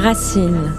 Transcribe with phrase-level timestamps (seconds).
[0.00, 0.72] Racine.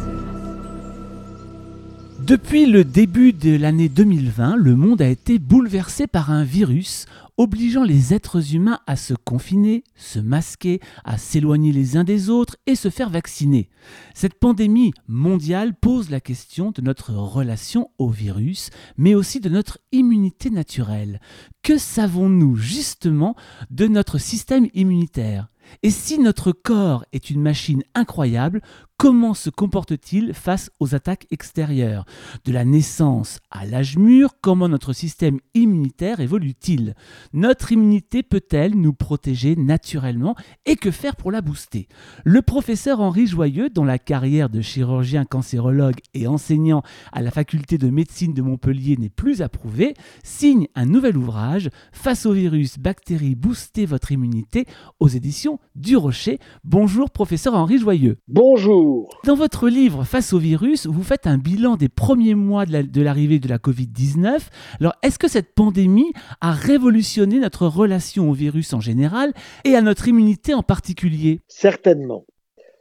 [2.26, 7.06] Depuis le début de l'année 2020, le monde a été bouleversé par un virus
[7.38, 12.56] obligeant les êtres humains à se confiner, se masquer, à s'éloigner les uns des autres
[12.66, 13.70] et se faire vacciner.
[14.16, 19.78] Cette pandémie mondiale pose la question de notre relation au virus, mais aussi de notre
[19.92, 21.20] immunité naturelle.
[21.62, 23.36] Que savons-nous justement
[23.70, 25.52] de notre système immunitaire?
[25.84, 28.62] Et si notre corps est une machine incroyable,
[28.98, 32.06] comment se comporte-t-il face aux attaques extérieures?
[32.46, 36.94] De la naissance à l'âge mûr, comment notre système immunitaire évolue-t-il?
[37.34, 40.36] Notre immunité peut-elle nous protéger naturellement?
[40.68, 41.88] Et que faire pour la booster?
[42.24, 47.80] Le professeur Henri Joyeux, dont la carrière de chirurgien cancérologue et enseignant à la faculté
[47.80, 53.36] de médecine de Montpellier n'est plus approuvée, signe un nouvel ouvrage Face au virus, bactéries,
[53.36, 54.66] booster votre immunité
[55.00, 56.40] aux éditions du Rocher.
[56.64, 58.18] Bonjour professeur Henri Joyeux.
[58.28, 59.10] Bonjour.
[59.26, 63.40] Dans votre livre Face au virus, vous faites un bilan des premiers mois de l'arrivée
[63.40, 64.40] de, la Covid-19.
[64.80, 69.82] Alors est-ce que cette pandémie a révolutionné notre relation au virus en général et à
[69.82, 71.40] notre immunité en particulier?
[71.48, 72.26] Certainement.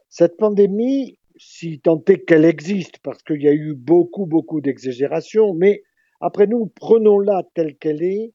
[0.09, 5.55] Cette pandémie, si tant est qu'elle existe, parce qu'il y a eu beaucoup, beaucoup d'exagérations,
[5.55, 5.83] mais
[6.20, 8.33] après nous, prenons-la telle qu'elle est,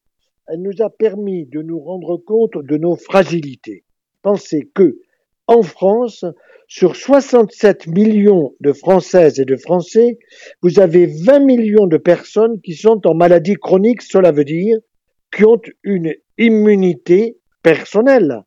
[0.47, 3.83] elle nous a permis de nous rendre compte de nos fragilités
[4.25, 4.97] pensez que,
[5.45, 6.25] en France,
[6.67, 10.17] sur 67 millions de Françaises et de Français,
[10.63, 14.79] vous avez 20 millions de personnes qui sont en maladie chronique, cela veut dire
[15.31, 18.41] qui ont une immunité personnelle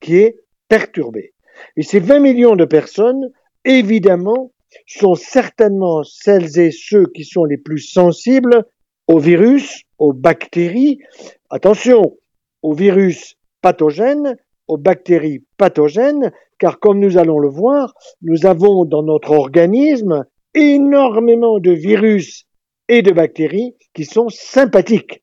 [0.00, 0.36] qui est
[0.68, 1.32] perturbée.
[1.76, 3.30] Et ces 20 millions de personnes,
[3.64, 4.52] évidemment,
[4.86, 8.64] sont certainement celles et ceux qui sont les plus sensibles
[9.08, 11.00] aux virus, aux bactéries,
[11.50, 12.16] attention,
[12.62, 14.36] aux virus pathogènes,
[14.68, 21.58] aux bactéries pathogènes, car comme nous allons le voir, nous avons dans notre organisme énormément
[21.58, 22.44] de virus
[22.88, 25.22] et de bactéries qui sont sympathiques.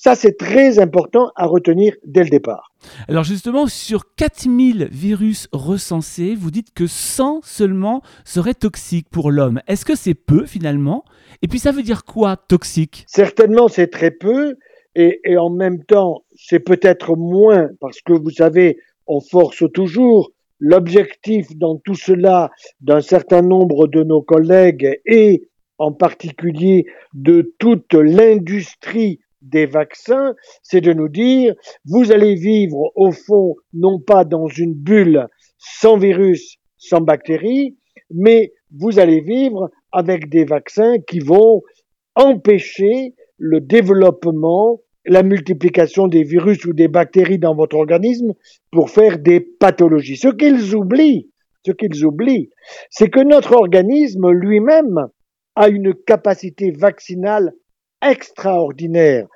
[0.00, 2.70] Ça, c'est très important à retenir dès le départ.
[3.08, 9.60] Alors justement, sur 4000 virus recensés, vous dites que 100 seulement seraient toxiques pour l'homme.
[9.66, 11.04] Est-ce que c'est peu finalement?
[11.42, 13.06] Et puis ça veut dire quoi toxique?
[13.08, 14.54] Certainement, c'est très peu
[14.94, 21.46] et, en même temps, c'est peut-être moins parce que vous savez, on force toujours l'objectif
[21.56, 22.50] dans tout cela
[22.80, 25.42] d'un certain nombre de nos collègues et
[25.76, 31.54] en particulier de toute l'industrie des vaccins, c'est de nous dire,
[31.84, 35.28] vous allez vivre au fond non pas dans une bulle
[35.58, 37.76] sans virus, sans bactéries,
[38.10, 41.62] mais vous allez vivre avec des vaccins qui vont
[42.14, 48.34] empêcher le développement la multiplication des virus ou des bactéries dans votre organisme
[48.70, 50.16] pour faire des pathologies.
[50.16, 51.30] Ce qu'ils oublient,
[51.64, 52.50] ce qu'ils oublient,
[52.90, 55.08] c'est que notre organisme lui-même
[55.56, 57.52] a une capacité vaccinale
[58.06, 59.26] extraordinaire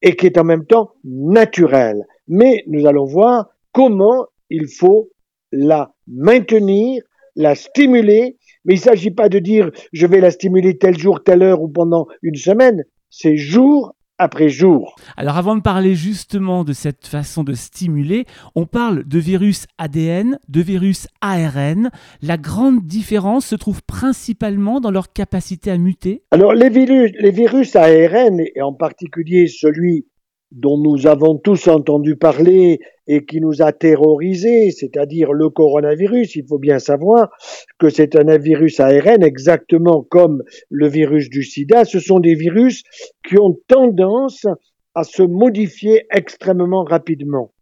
[0.00, 2.04] et qui est en même temps naturelle.
[2.28, 5.10] Mais nous allons voir comment il faut
[5.50, 7.02] la maintenir,
[7.34, 11.22] la stimuler, mais il ne s'agit pas de dire je vais la stimuler tel jour,
[11.22, 14.96] telle heure ou pendant une semaine, c'est jour après jour.
[15.16, 20.38] Alors avant de parler justement de cette façon de stimuler, on parle de virus ADN,
[20.48, 21.90] de virus ARN.
[22.22, 26.22] La grande différence se trouve principalement dans leur capacité à muter.
[26.30, 30.06] Alors les virus, les virus ARN, et en particulier celui
[30.52, 36.36] dont nous avons tous entendu parler et qui nous a terrorisés, c'est-à-dire le coronavirus.
[36.36, 37.30] Il faut bien savoir
[37.78, 41.84] que c'est un virus ARN exactement comme le virus du sida.
[41.84, 42.82] Ce sont des virus
[43.26, 44.46] qui ont tendance
[44.94, 47.52] à se modifier extrêmement rapidement.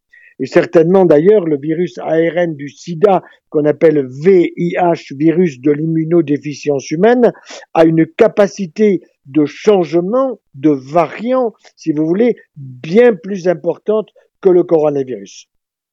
[0.41, 7.33] Et certainement d'ailleurs le virus ARN du sida qu'on appelle VIH, virus de l'immunodéficience humaine,
[7.73, 14.09] a une capacité de changement, de variant, si vous voulez, bien plus importante
[14.51, 15.49] le coronavirus.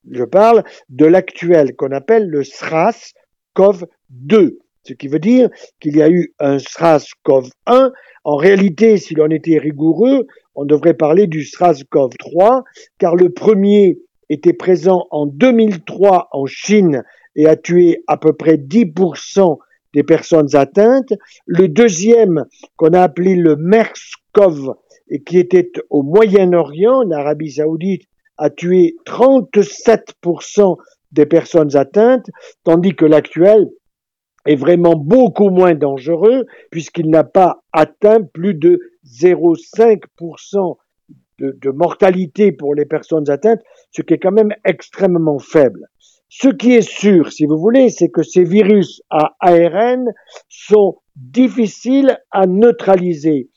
[0.09, 5.49] Je parle de l'actuel qu'on appelle le SRAS-CoV-2, ce qui veut dire
[5.79, 7.91] qu'il y a eu un SRAS-CoV-1.
[8.23, 10.25] En réalité, si l'on était rigoureux,
[10.55, 12.63] on devrait parler du SRAS-CoV-3,
[12.97, 13.99] car le premier
[14.29, 17.03] était présent en 2003 en Chine
[17.35, 19.57] et a tué à peu près 10%
[19.93, 21.13] des personnes atteintes.
[21.45, 22.45] Le deuxième,
[22.75, 24.73] qu'on a appelé le MERS-CoV,
[25.09, 28.03] et qui était au Moyen-Orient, en Arabie Saoudite,
[28.41, 30.77] a tué 37%
[31.11, 32.25] des personnes atteintes,
[32.63, 33.69] tandis que l'actuel
[34.47, 40.77] est vraiment beaucoup moins dangereux puisqu'il n'a pas atteint plus de 0,5%
[41.37, 43.61] de, de, mortalité pour les personnes atteintes,
[43.91, 45.85] ce qui est quand même extrêmement faible.
[46.29, 50.05] Ce qui est sûr, si vous voulez, c'est que ces virus à ARN
[50.49, 53.49] sont difficiles à neutraliser.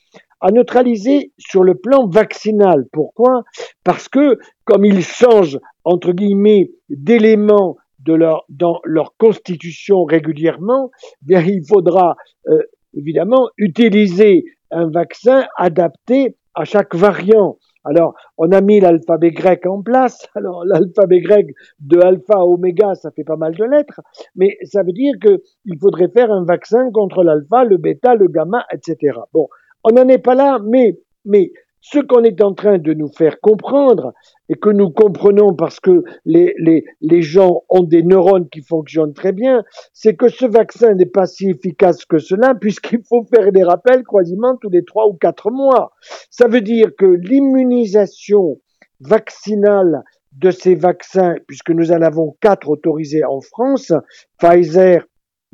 [0.47, 2.85] À neutraliser sur le plan vaccinal.
[2.91, 3.41] Pourquoi?
[3.83, 7.77] Parce que comme ils changent, entre guillemets, d'éléments
[8.13, 10.91] leur, dans leur constitution régulièrement,
[11.23, 12.15] bien, il faudra
[12.47, 12.61] euh,
[12.93, 17.57] évidemment utiliser un vaccin adapté à chaque variant.
[17.83, 20.27] Alors, on a mis l'alphabet grec en place.
[20.35, 21.47] Alors, l'alphabet grec
[21.79, 24.01] de alpha à oméga, ça fait pas mal de lettres,
[24.35, 28.65] mais ça veut dire qu'il faudrait faire un vaccin contre l'alpha, le bêta, le gamma,
[28.71, 29.19] etc.
[29.33, 29.47] Bon,
[29.85, 33.39] on n'en est pas là, mais, mais ce qu'on est en train de nous faire
[33.39, 34.13] comprendre,
[34.49, 39.13] et que nous comprenons parce que les, les, les gens ont des neurones qui fonctionnent
[39.13, 43.51] très bien, c'est que ce vaccin n'est pas si efficace que cela, puisqu'il faut faire
[43.51, 45.93] des rappels quasiment tous les trois ou quatre mois.
[46.31, 48.59] Ça veut dire que l'immunisation
[48.99, 53.93] vaccinale de ces vaccins, puisque nous en avons quatre autorisés en France,
[54.39, 55.05] Pfizer,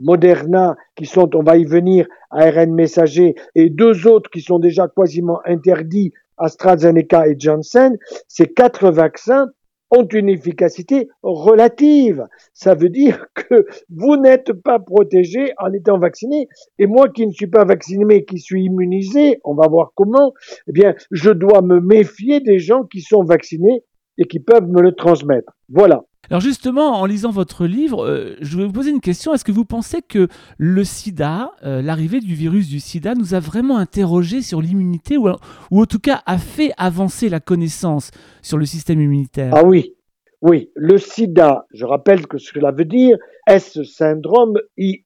[0.02, 4.88] Moderna, qui sont, on va y venir, ARN messager, et deux autres qui sont déjà
[4.88, 9.48] quasiment interdits, AstraZeneca et Janssen, ces quatre vaccins
[9.92, 12.26] ont une efficacité relative.
[12.54, 16.48] Ça veut dire que vous n'êtes pas protégé en étant vacciné.
[16.80, 20.34] Et moi qui ne suis pas vacciné mais qui suis immunisé, on va voir comment,
[20.68, 23.84] eh bien, je dois me méfier des gens qui sont vaccinés
[24.18, 25.52] et qui peuvent me le transmettre.
[25.70, 26.04] Voilà.
[26.32, 29.34] Alors justement, en lisant votre livre, euh, je vais vous poser une question.
[29.34, 33.42] Est-ce que vous pensez que le sida, euh, l'arrivée du virus du sida, nous a
[33.42, 35.28] vraiment interrogé sur l'immunité ou,
[35.72, 38.12] ou en tout cas a fait avancer la connaissance
[38.42, 39.52] sur le système immunitaire?
[39.54, 39.92] Ah oui,
[40.42, 43.16] oui, le sida, je rappelle que ce que cela veut dire,
[43.60, 44.58] ce syndrome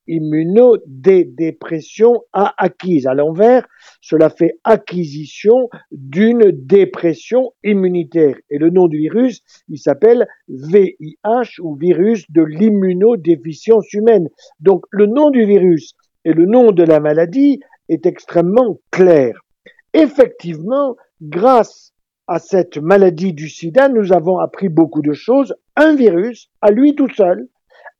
[0.06, 3.06] immunodépression A acquise?
[3.06, 3.68] À l'envers,
[4.00, 8.36] cela fait acquisition d'une dépression immunitaire.
[8.48, 14.30] Et le nom du virus, il s'appelle VIH ou virus de l'immunodéficience humaine.
[14.60, 15.92] Donc le nom du virus
[16.24, 17.60] et le nom de la maladie
[17.90, 19.38] est extrêmement clair.
[19.92, 21.92] Effectivement, grâce
[22.26, 25.54] à cette maladie du sida, nous avons appris beaucoup de choses.
[25.76, 27.48] Un virus, à lui tout seul,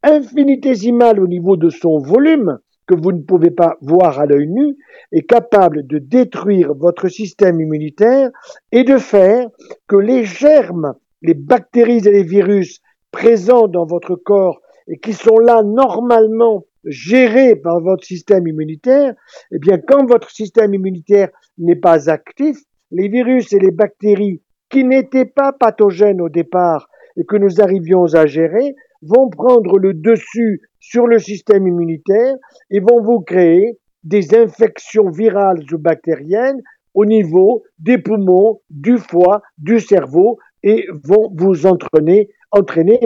[0.02, 4.76] infinitésimal au niveau de son volume, que vous ne pouvez pas voir à l'œil nu,
[5.12, 8.30] est capable de détruire votre système immunitaire
[8.72, 9.48] et de faire
[9.88, 12.80] que les germes, les bactéries et les virus
[13.10, 19.14] présents dans votre corps et qui sont là normalement gérés par votre système immunitaire,
[19.50, 22.58] eh bien, quand votre système immunitaire n'est pas actif,
[22.90, 28.14] les virus et les bactéries qui n'étaient pas pathogènes au départ et que nous arrivions
[28.14, 32.34] à gérer vont prendre le dessus sur le système immunitaire
[32.70, 36.62] et vont vous créer des infections virales ou bactériennes
[36.94, 42.28] au niveau des poumons, du foie, du cerveau et vont vous entraîner,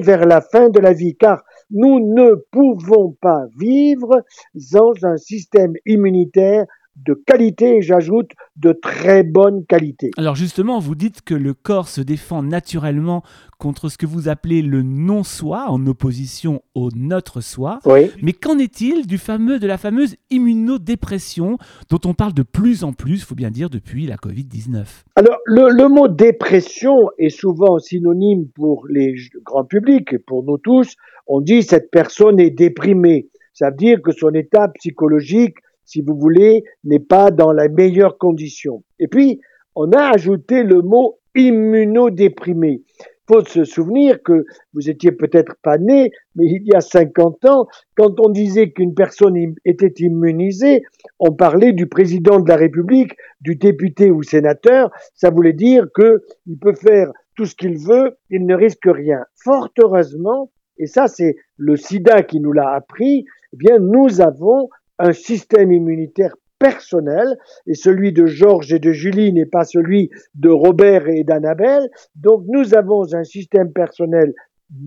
[0.01, 1.17] vers la fin de la vie.
[1.17, 4.23] Car nous ne pouvons pas vivre
[4.57, 6.67] sans un système immunitaire
[7.05, 10.11] de qualité et j'ajoute de très bonne qualité.
[10.17, 13.23] Alors justement, vous dites que le corps se défend naturellement
[13.59, 17.79] contre ce que vous appelez le non-soi en opposition au notre soi.
[17.85, 18.11] Oui.
[18.23, 21.59] Mais qu'en est-il du fameux de la fameuse immunodépression
[21.91, 24.85] dont on parle de plus en plus, il faut bien dire depuis la Covid-19
[25.17, 29.15] Alors le, le, mot dépression est souvent synonyme pour les
[29.45, 30.97] grands publics et pour nous tous.
[31.27, 33.29] On dit cette personne est déprimée.
[33.53, 35.57] Ça veut dire que son état psychologique
[35.91, 38.85] si vous voulez, n'est pas dans la meilleure condition.
[39.01, 39.41] Et puis,
[39.75, 42.85] on a ajouté le mot immunodéprimé.
[43.27, 47.67] Faut se souvenir que vous étiez peut-être pas né, mais il y a 50 ans,
[47.97, 50.83] quand on disait qu'une personne était immunisée,
[51.19, 54.91] on parlait du président de la République, du député ou sénateur.
[55.15, 59.25] Ça voulait dire qu'il peut faire tout ce qu'il veut, il ne risque rien.
[59.43, 64.69] Fort heureusement, et ça c'est le sida qui nous l'a appris, eh bien nous avons
[65.01, 70.51] un système immunitaire personnel, et celui de Georges et de Julie n'est pas celui de
[70.51, 71.89] Robert et d'Annabelle.
[72.15, 74.35] Donc nous avons un système personnel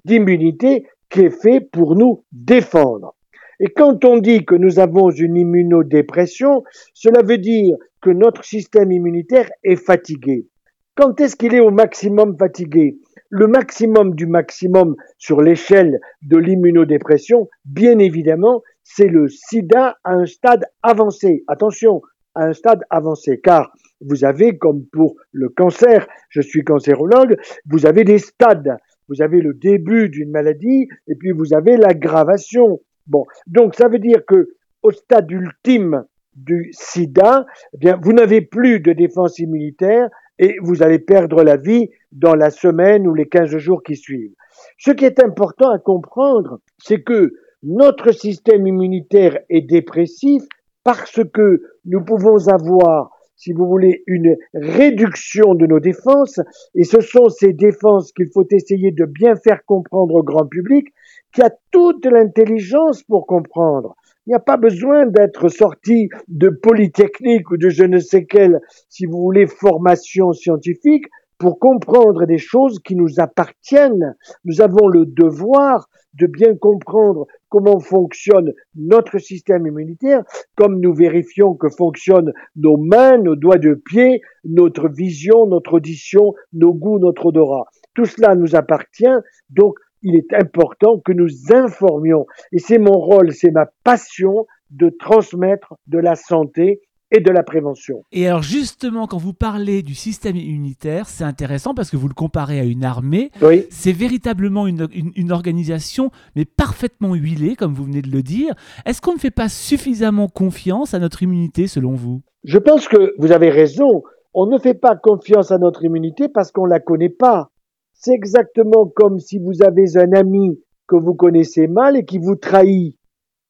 [0.06, 3.16] d'immunité qui est fait pour nous défendre.
[3.60, 8.92] Et quand on dit que nous avons une immunodépression, cela veut dire que notre système
[8.92, 10.48] immunitaire est fatigué.
[10.96, 12.98] Quand est-ce qu'il est au maximum fatigué?
[13.30, 20.26] Le maximum du maximum sur l'échelle de l'immunodépression, bien évidemment, c'est le sida à un
[20.26, 21.44] stade avancé.
[21.48, 22.02] Attention,
[22.36, 23.72] à un stade avancé, car
[24.02, 28.78] vous avez, comme pour le cancer, je suis cancérologue, vous avez des stades.
[29.10, 32.80] Vous avez le début d'une maladie et puis vous avez l'aggravation.
[33.08, 38.42] Bon, donc ça veut dire que au stade ultime du sida, eh bien, vous n'avez
[38.42, 40.10] plus de défense immunitaire
[40.40, 44.34] et vous allez perdre la vie dans la semaine ou les 15 jours qui suivent.
[44.78, 50.44] Ce qui est important à comprendre, c'est que notre système immunitaire est dépressif
[50.84, 56.42] parce que nous pouvons avoir, si vous voulez, une réduction de nos défenses,
[56.76, 60.88] et ce sont ces défenses qu'il faut essayer de bien faire comprendre au grand public,
[61.34, 63.96] qui a toute l'intelligence pour comprendre.
[64.26, 68.60] Il n'y a pas besoin d'être sorti de Polytechnique ou de je ne sais quelle,
[68.90, 71.06] si vous voulez, formation scientifique
[71.38, 74.16] pour comprendre des choses qui nous appartiennent.
[74.46, 80.24] Nous avons le devoir de bien comprendre comment fonctionne notre système immunitaire,
[80.56, 86.34] comme nous vérifions que fonctionnent nos mains, nos doigts de pied, notre vision, notre audition,
[86.54, 87.66] nos goûts, notre odorat.
[87.94, 89.06] Tout cela nous appartient,
[89.50, 92.26] donc il est important que nous informions.
[92.52, 96.82] Et c'est mon rôle, c'est ma passion de transmettre de la santé
[97.14, 98.04] et de la prévention.
[98.12, 102.14] Et alors justement, quand vous parlez du système immunitaire, c'est intéressant parce que vous le
[102.16, 103.32] comparez à une armée.
[103.42, 103.68] Oui.
[103.70, 108.56] C'est véritablement une, une, une, organisation, mais parfaitement huilée, comme vous venez de le dire.
[108.86, 112.22] Est-ce qu'on ne fait pas suffisamment confiance à notre immunité, selon vous?
[112.44, 114.04] Je pense que vous avez raison.
[114.34, 117.52] On ne fait pas confiance à notre immunité parce qu'on ne la connaît pas.
[117.94, 122.36] C'est exactement comme si vous avez un ami que vous connaissez mal et qui vous
[122.36, 122.98] trahit.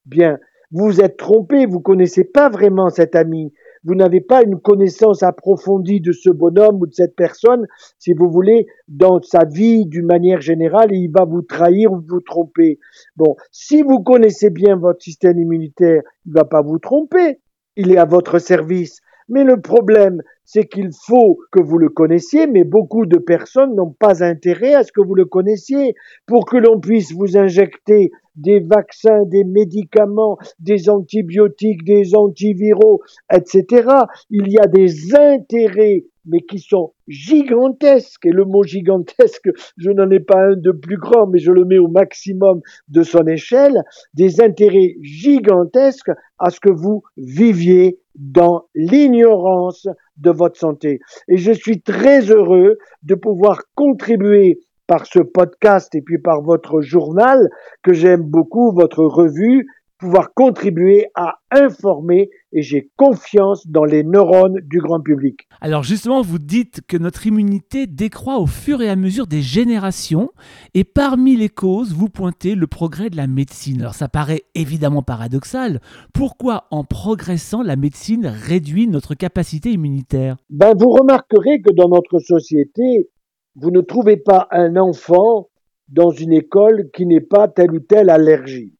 [0.05, 0.37] Bien,
[0.73, 3.53] vous êtes trompé, vous connaissez pas vraiment cet ami.
[3.83, 7.67] Vous n'avez pas une connaissance approfondie de ce bonhomme ou de cette personne,
[7.99, 12.01] si vous voulez, dans sa vie d'une manière générale, et il va vous trahir ou
[12.07, 12.79] vous tromper.
[13.17, 17.39] Bon, si vous connaissez bien votre système immunitaire, il va pas vous tromper.
[17.75, 18.99] Il est à votre service.
[19.29, 23.95] Mais le problème, c'est qu'il faut que vous le connaissiez, mais beaucoup de personnes n'ont
[23.97, 28.59] pas intérêt à ce que vous le connaissiez pour que l'on puisse vous injecter des
[28.59, 33.01] vaccins, des médicaments, des antibiotiques, des antiviraux,
[33.31, 33.87] etc.
[34.29, 38.25] Il y a des intérêts mais qui sont gigantesques.
[38.25, 41.65] Et le mot gigantesque, je n'en ai pas un de plus grand, mais je le
[41.65, 48.65] mets au maximum de son échelle, des intérêts gigantesques à ce que vous viviez dans
[48.75, 49.87] l'ignorance
[50.17, 50.99] de votre santé.
[51.27, 56.81] Et je suis très heureux de pouvoir contribuer par ce podcast et puis par votre
[56.81, 57.49] journal
[57.83, 59.65] que j'aime beaucoup, votre revue,
[60.03, 65.47] pouvoir contribuer à informer et j'ai confiance dans les neurones du grand public.
[65.61, 70.29] Alors justement, vous dites que notre immunité décroît au fur et à mesure des générations
[70.73, 73.79] et parmi les causes, vous pointez le progrès de la médecine.
[73.79, 75.79] Alors ça paraît évidemment paradoxal.
[76.13, 80.35] Pourquoi en progressant, la médecine réduit notre capacité immunitaire?
[80.49, 83.09] Ben, Vous remarquerez que dans notre société,
[83.55, 85.47] vous ne trouvez pas un enfant
[85.87, 88.73] dans une école qui n'ait pas telle ou telle allergie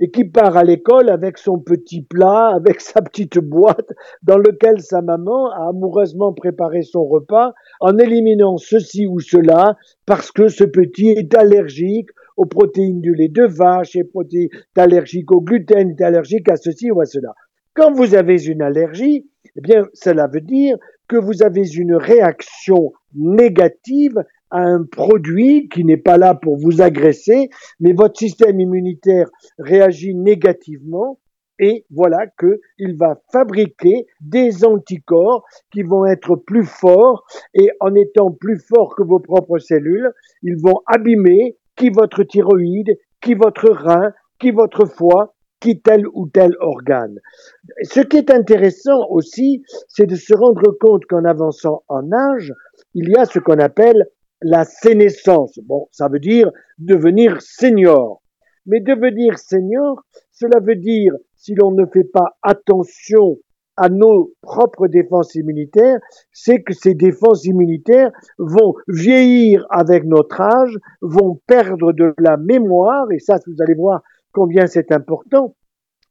[0.00, 3.90] et qui part à l'école avec son petit plat, avec sa petite boîte
[4.22, 10.32] dans lequel sa maman a amoureusement préparé son repas en éliminant ceci ou cela parce
[10.32, 14.10] que ce petit est allergique aux protéines du lait de vache, est
[14.76, 17.34] allergique au gluten, est allergique à ceci ou à cela.
[17.74, 20.76] Quand vous avez une allergie, eh bien, cela veut dire
[21.08, 24.24] que vous avez une réaction négative
[24.54, 31.18] un produit qui n'est pas là pour vous agresser, mais votre système immunitaire réagit négativement
[31.58, 38.30] et voilà qu'il va fabriquer des anticorps qui vont être plus forts et en étant
[38.30, 40.10] plus forts que vos propres cellules,
[40.42, 46.28] ils vont abîmer qui votre thyroïde, qui votre rein, qui votre foie, qui tel ou
[46.28, 47.18] tel organe.
[47.82, 52.52] Ce qui est intéressant aussi, c'est de se rendre compte qu'en avançant en âge,
[52.94, 54.06] il y a ce qu'on appelle
[54.44, 55.58] la sénescence.
[55.64, 58.22] Bon, ça veut dire devenir senior.
[58.66, 63.38] Mais devenir senior, cela veut dire, si l'on ne fait pas attention
[63.76, 65.98] à nos propres défenses immunitaires,
[66.32, 73.10] c'est que ces défenses immunitaires vont vieillir avec notre âge, vont perdre de la mémoire,
[73.10, 75.56] et ça, vous allez voir combien c'est important,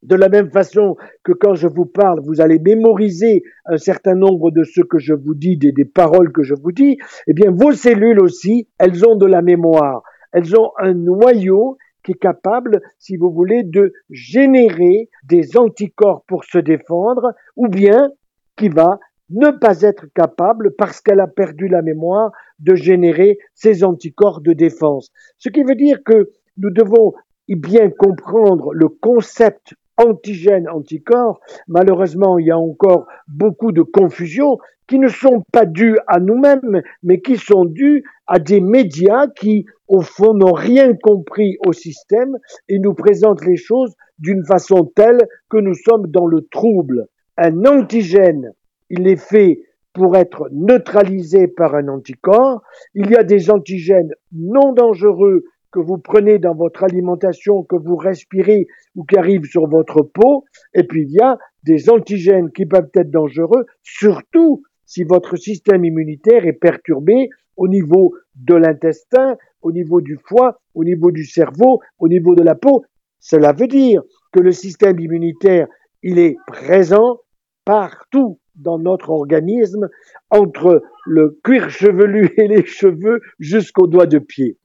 [0.03, 4.51] de la même façon que quand je vous parle, vous allez mémoriser un certain nombre
[4.51, 7.72] de ce que je vous dis, des, paroles que je vous dis, eh bien vos
[7.72, 10.03] cellules aussi, elles ont de la mémoire.
[10.31, 16.43] Elles ont un noyau qui est capable, si vous voulez, de générer des anticorps pour
[16.43, 18.12] se défendre, ou bien
[18.57, 23.83] qui va ne pas être capable, parce qu'elle a perdu la mémoire, de générer ces
[23.83, 25.12] anticorps de défense.
[25.38, 27.13] Ce qui veut dire que nous devons
[27.48, 34.58] bien comprendre le concept antigènes, anticorps, malheureusement, il y a encore beaucoup de confusions
[34.88, 39.66] qui ne sont pas dues à nous-mêmes, mais qui sont dues à des médias qui,
[39.88, 45.28] au fond, n'ont rien compris au système et nous présentent les choses d'une façon telle
[45.50, 47.08] que nous sommes dans le trouble.
[47.38, 48.52] Un antigène,
[48.90, 49.62] il est fait
[49.94, 52.62] pour être neutralisés par un anticorps.
[52.96, 57.96] Il y a des antigènes non dangereux que vous prenez dans votre alimentation, que vous
[57.96, 60.46] respirez ou qui arrivent sur votre peau.
[60.74, 65.84] Et puis il y a des antigènes qui peuvent être dangereux, surtout si votre système
[65.84, 71.80] immunitaire est perturbé au niveau de l'intestin, au niveau du foie, au niveau du cerveau,
[71.98, 72.84] au niveau de la peau.
[73.20, 75.68] Cela veut dire que le système immunitaire,
[76.03, 77.20] il est présent
[77.65, 79.89] partout dans notre organisme,
[80.30, 84.58] entre le cuir chevelu et les cheveux jusqu'aux doigts de pied.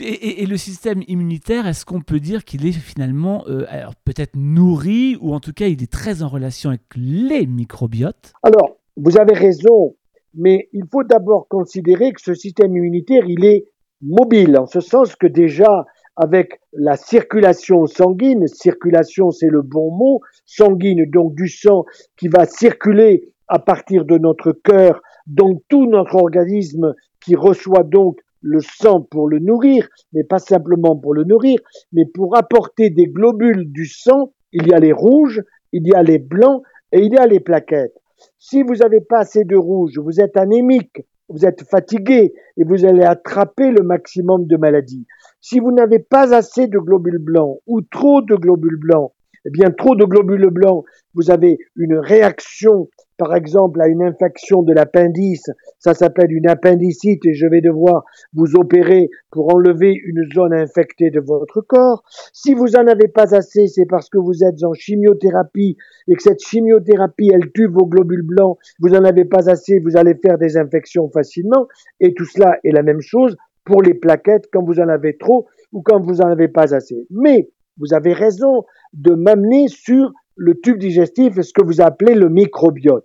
[0.00, 3.64] Et, le système immunitaire, est-ce qu'on peut dire qu'il est finalement euh,
[4.04, 8.32] peut-être nourri ou en tout cas il est très en relation avec les microbiotes?
[8.42, 9.96] Alors, vous avez raison,
[10.34, 13.64] mais il faut d'abord considérer que ce système immunitaire, il est
[14.02, 20.20] mobile, en ce sens que déjà avec la circulation sanguine, circulation c'est le bon mot,
[20.44, 21.86] sanguine donc du sang
[22.18, 26.94] qui va circuler à partir de notre cœur, donc tout notre organisme
[27.24, 31.58] qui reçoit donc le sang pour le nourrir, mais pas simplement pour le nourrir,
[31.92, 35.42] mais pour apporter des globules du sang, il y a les rouges,
[35.72, 37.94] il y a les blancs et il y a les plaquettes.
[38.38, 42.84] Si vous n'avez pas assez de rouge, vous êtes anémique, vous êtes fatigué et vous
[42.84, 45.06] allez attraper le maximum de maladies.
[45.40, 49.12] Si vous n'avez pas assez de globules blancs ou trop de globules blancs,
[49.46, 52.88] eh bien trop de globules blancs, vous avez une réaction,
[53.20, 58.04] par exemple, à une infection de l'appendice, ça s'appelle une appendicite et je vais devoir
[58.32, 62.02] vous opérer pour enlever une zone infectée de votre corps.
[62.32, 65.76] Si vous en avez pas assez, c'est parce que vous êtes en chimiothérapie
[66.08, 69.98] et que cette chimiothérapie, elle tue vos globules blancs, vous en avez pas assez, vous
[69.98, 71.68] allez faire des infections facilement
[72.00, 73.36] et tout cela est la même chose
[73.66, 77.06] pour les plaquettes quand vous en avez trop ou quand vous en avez pas assez.
[77.10, 82.14] Mais vous avez raison de m'amener sur le tube digestif et ce que vous appelez
[82.14, 83.04] le microbiote.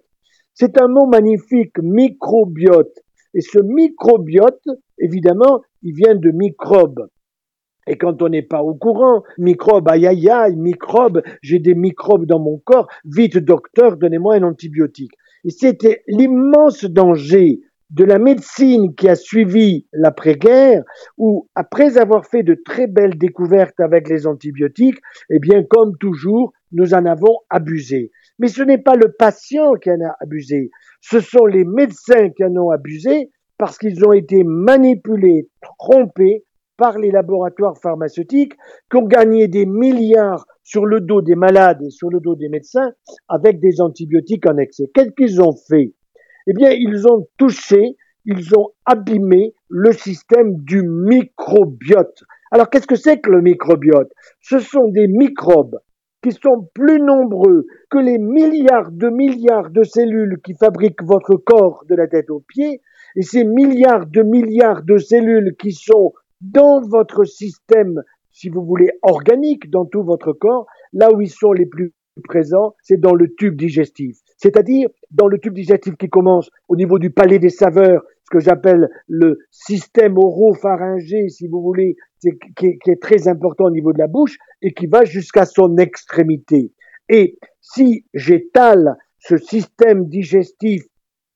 [0.57, 2.97] C'est un mot magnifique, microbiote.
[3.33, 4.63] Et ce microbiote,
[4.97, 7.09] évidemment, il vient de microbes.
[7.87, 12.25] Et quand on n'est pas au courant, microbe, aïe aïe aïe, microbe, j'ai des microbes
[12.25, 15.11] dans mon corps, vite docteur, donnez-moi un antibiotique.
[15.43, 20.83] Et c'était l'immense danger de la médecine qui a suivi l'après-guerre,
[21.17, 26.53] où après avoir fait de très belles découvertes avec les antibiotiques, eh bien, comme toujours,
[26.71, 28.11] nous en avons abusé.
[28.39, 30.71] Mais ce n'est pas le patient qui en a abusé,
[31.01, 36.43] ce sont les médecins qui en ont abusé parce qu'ils ont été manipulés, trompés
[36.77, 38.53] par les laboratoires pharmaceutiques
[38.91, 42.49] qui ont gagné des milliards sur le dos des malades et sur le dos des
[42.49, 42.91] médecins
[43.29, 44.89] avec des antibiotiques en excès.
[44.93, 45.93] Qu'est-ce qu'ils ont fait?
[46.47, 47.95] Eh bien, ils ont touché,
[48.25, 52.23] ils ont abîmé le système du microbiote.
[52.51, 54.11] Alors, qu'est-ce que c'est que le microbiote?
[54.41, 55.79] Ce sont des microbes
[56.25, 61.83] qui sont plus nombreux que les milliards de milliards de cellules qui fabriquent votre corps
[61.87, 62.81] de la tête aux pieds,
[63.15, 68.89] et ces milliards de milliards de cellules qui sont dans votre système, si vous voulez,
[69.03, 73.27] organique, dans tout votre corps, là où ils sont les plus présent, c'est dans le
[73.35, 74.17] tube digestif.
[74.37, 78.39] C'est-à-dire dans le tube digestif qui commence au niveau du palais des saveurs, ce que
[78.39, 83.99] j'appelle le système oropharyngé, si vous voulez, qui, qui est très important au niveau de
[83.99, 86.71] la bouche et qui va jusqu'à son extrémité.
[87.09, 90.83] Et si j'étale ce système digestif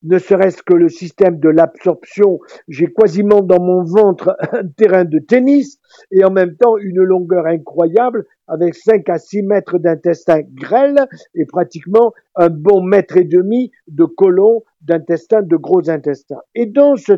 [0.03, 5.19] ne serait-ce que le système de l'absorption, j'ai quasiment dans mon ventre un terrain de
[5.19, 5.79] tennis
[6.12, 11.45] et en même temps une longueur incroyable avec 5 à 6 mètres d'intestin grêle et
[11.45, 16.41] pratiquement un bon mètre et demi de colon d'intestin, de gros intestins.
[16.55, 17.13] Et dans ce,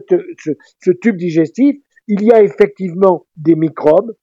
[0.80, 4.14] ce tube digestif, il y a effectivement des microbes.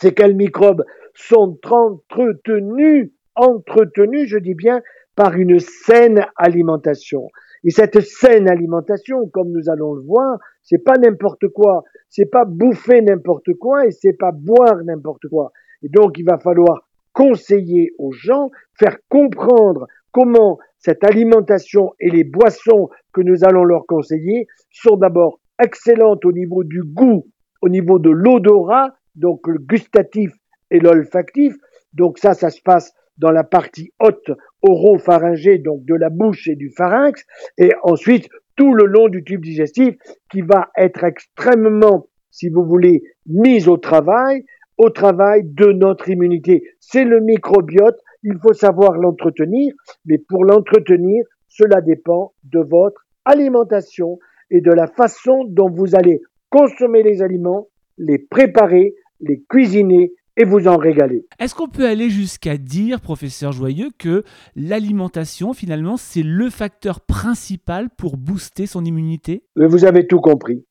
[0.00, 0.84] Ces quels microbes?
[1.14, 4.82] Sont entretenus, entretenus, je dis bien,
[5.14, 7.28] par une saine alimentation.
[7.66, 12.44] Et cette saine alimentation, comme nous allons le voir, c'est pas n'importe quoi, c'est pas
[12.44, 15.50] bouffer n'importe quoi et c'est pas boire n'importe quoi.
[15.82, 22.22] Et donc il va falloir conseiller aux gens, faire comprendre comment cette alimentation et les
[22.22, 27.26] boissons que nous allons leur conseiller sont d'abord excellentes au niveau du goût,
[27.62, 30.30] au niveau de l'odorat, donc le gustatif
[30.70, 31.56] et l'olfactif.
[31.94, 34.30] Donc ça, ça se passe dans la partie haute
[34.66, 37.24] oropharyngée, donc de la bouche et du pharynx,
[37.58, 39.94] et ensuite tout le long du tube digestif
[40.30, 44.44] qui va être extrêmement, si vous voulez, mis au travail,
[44.78, 46.64] au travail de notre immunité.
[46.80, 49.74] C'est le microbiote, il faut savoir l'entretenir,
[50.04, 54.18] mais pour l'entretenir, cela dépend de votre alimentation
[54.50, 60.44] et de la façon dont vous allez consommer les aliments, les préparer, les cuisiner et
[60.44, 61.26] vous en régaler.
[61.38, 64.22] Est-ce qu'on peut aller jusqu'à dire, professeur Joyeux, que
[64.54, 69.44] l'alimentation, finalement, c'est le facteur principal pour booster son immunité?
[69.56, 70.64] Vous avez tout compris.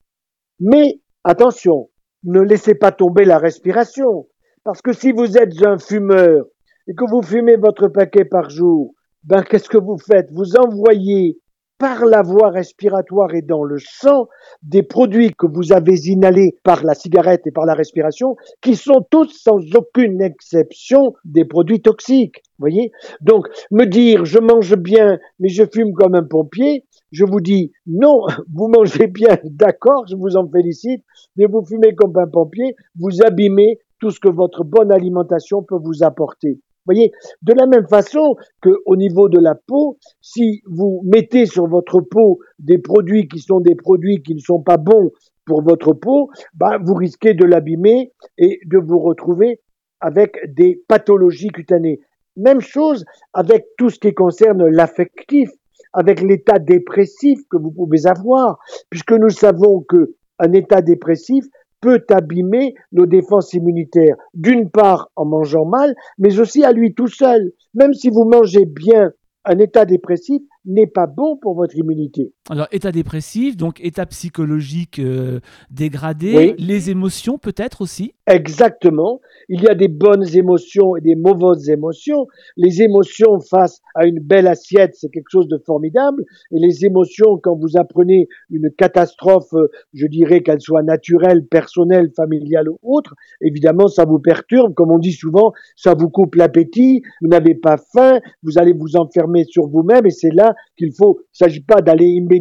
[0.60, 1.89] Mais attention,
[2.23, 4.28] ne laissez pas tomber la respiration.
[4.63, 6.45] Parce que si vous êtes un fumeur
[6.88, 10.28] et que vous fumez votre paquet par jour, ben qu'est-ce que vous faites?
[10.32, 11.39] Vous envoyez
[11.78, 14.28] par la voie respiratoire et dans le sang
[14.64, 19.06] des produits que vous avez inhalés par la cigarette et par la respiration, qui sont
[19.10, 22.42] tous sans aucune exception des produits toxiques.
[22.60, 22.92] Voyez?
[23.22, 27.72] Donc, me dire je mange bien, mais je fume comme un pompier, je vous dis
[27.86, 28.22] non,
[28.54, 31.04] vous mangez bien, d'accord, je vous en félicite,
[31.36, 35.80] mais vous fumez comme un pompier, vous abîmez tout ce que votre bonne alimentation peut
[35.82, 41.45] vous apporter voyez, de la même façon qu'au niveau de la peau, si vous mettez
[41.45, 45.12] sur votre peau des produits qui sont des produits qui ne sont pas bons
[45.45, 49.62] pour votre peau, bah, vous risquez de l'abîmer et de vous retrouver
[50.00, 52.00] avec des pathologies cutanées.
[52.36, 55.50] Même chose avec tout ce qui concerne l'affectif,
[55.93, 61.45] avec l'état dépressif que vous pouvez avoir, puisque nous savons que un état dépressif
[61.86, 67.08] peut abîmer nos défenses immunitaires, d'une part en mangeant mal, mais aussi à lui tout
[67.08, 67.52] seul.
[67.76, 69.12] Même si vous mangez bien,
[69.45, 72.34] un état dépressif n'est pas bon pour votre immunité.
[72.48, 75.40] Alors, état dépressif, donc état psychologique euh,
[75.72, 78.14] dégradé, les émotions peut-être aussi?
[78.28, 79.20] Exactement.
[79.50, 82.28] Il y a des bonnes émotions et des mauvaises émotions.
[82.56, 86.24] Les émotions face à une belle assiette, c'est quelque chose de formidable.
[86.52, 92.12] Et les émotions, quand vous apprenez une catastrophe, euh, je dirais qu'elle soit naturelle, personnelle,
[92.16, 94.76] familiale ou autre, évidemment, ça vous perturbe.
[94.76, 98.98] Comme on dit souvent, ça vous coupe l'appétit, vous n'avez pas faim, vous allez vous
[98.98, 102.35] enfermer sur vous-même et c'est là qu'il faut, il ne s'agit pas d'aller immédiatement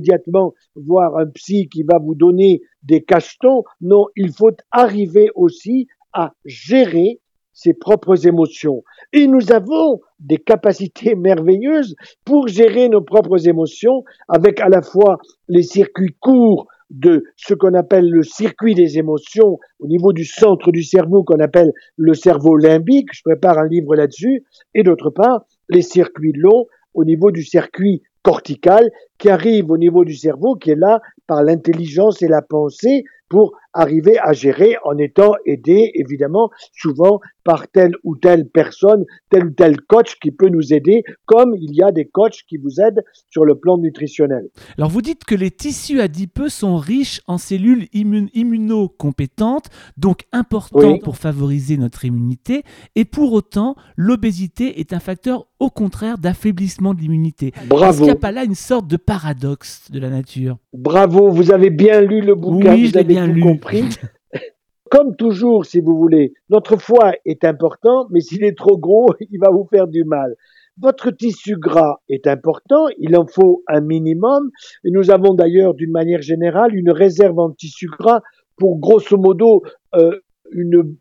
[0.74, 3.64] voir un psy qui va vous donner des cachetons.
[3.80, 7.20] Non, il faut arriver aussi à gérer
[7.54, 8.82] ses propres émotions.
[9.12, 15.18] Et nous avons des capacités merveilleuses pour gérer nos propres émotions avec à la fois
[15.48, 20.70] les circuits courts de ce qu'on appelle le circuit des émotions au niveau du centre
[20.70, 25.44] du cerveau qu'on appelle le cerveau limbique, je prépare un livre là-dessus, et d'autre part
[25.70, 30.72] les circuits longs au niveau du circuit cortical qui arrive au niveau du cerveau, qui
[30.72, 36.50] est là par l'intelligence et la pensée pour arriver à gérer en étant aidé, évidemment,
[36.72, 41.54] souvent par telle ou telle personne, tel ou tel coach qui peut nous aider, comme
[41.54, 44.48] il y a des coachs qui vous aident sur le plan nutritionnel.
[44.78, 51.16] Alors vous dites que les tissus adipeux sont riches en cellules immunocompétentes, donc importants pour
[51.16, 52.62] favoriser notre immunité,
[52.96, 57.52] et pour autant, l'obésité est un facteur au contraire d'affaiblissement de l'immunité.
[57.66, 57.90] Bravo.
[57.90, 60.56] Est-ce qu'il n'y a pas là une sorte de paradoxe de la nature?
[60.72, 63.63] Bravo, vous avez bien lu le bouquin, vous avez bien tout compris.
[64.90, 69.38] Comme toujours, si vous voulez, notre foie est important, mais s'il est trop gros, il
[69.38, 70.34] va vous faire du mal.
[70.80, 74.50] Votre tissu gras est important, il en faut un minimum,
[74.84, 78.22] et nous avons d'ailleurs d'une manière générale une réserve en tissu gras
[78.56, 79.62] pour grosso modo
[79.94, 80.18] euh,
[80.52, 80.96] une,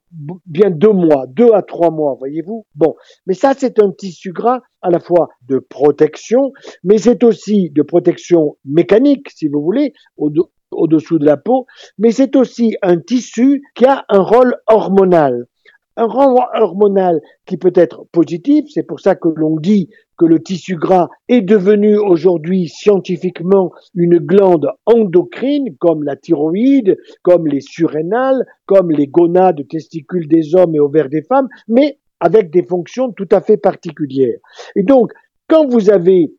[0.45, 2.65] bien deux mois, deux à trois mois, voyez-vous.
[2.75, 2.95] Bon,
[3.25, 6.51] mais ça c'est un tissu gras à la fois de protection,
[6.83, 9.93] mais c'est aussi de protection mécanique, si vous voulez,
[10.75, 11.65] au-dessous de la peau,
[11.97, 15.45] mais c'est aussi un tissu qui a un rôle hormonal.
[15.95, 20.41] Un rôle hormonal qui peut être positif, c'est pour ça que l'on dit que le
[20.41, 28.45] tissu gras est devenu aujourd'hui scientifiquement une glande endocrine comme la thyroïde, comme les surrénales,
[28.65, 33.27] comme les gonades testicules des hommes et ovaires des femmes, mais avec des fonctions tout
[33.31, 34.39] à fait particulières.
[34.75, 35.11] Et donc,
[35.47, 36.33] quand vous avez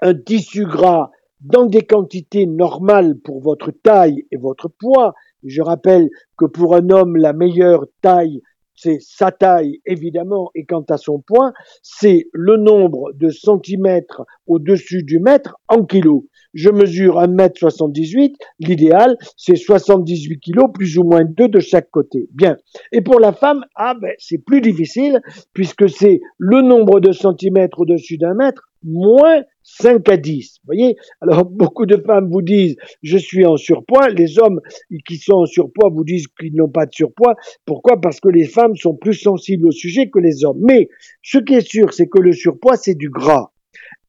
[0.00, 1.10] un tissu gras
[1.42, 6.90] dans des quantités normales pour votre taille et votre poids, je rappelle que pour un
[6.90, 8.40] homme, la meilleure taille
[8.74, 11.52] c'est sa taille évidemment, et quant à son poids,
[11.82, 16.24] c'est le nombre de centimètres au-dessus du mètre en kilos.
[16.54, 22.28] Je mesure 1m78, l'idéal c'est 78 kilos plus ou moins deux de chaque côté.
[22.32, 22.56] Bien.
[22.90, 25.20] Et pour la femme, ah ben c'est plus difficile
[25.52, 30.58] puisque c'est le nombre de centimètres au-dessus d'un mètre moins 5 à 10.
[30.62, 34.08] Vous voyez Alors, beaucoup de femmes vous disent, je suis en surpoids.
[34.10, 34.60] Les hommes
[35.06, 37.34] qui sont en surpoids vous disent qu'ils n'ont pas de surpoids.
[37.64, 38.00] Pourquoi?
[38.00, 40.60] Parce que les femmes sont plus sensibles au sujet que les hommes.
[40.62, 40.88] Mais,
[41.22, 43.52] ce qui est sûr, c'est que le surpoids, c'est du gras.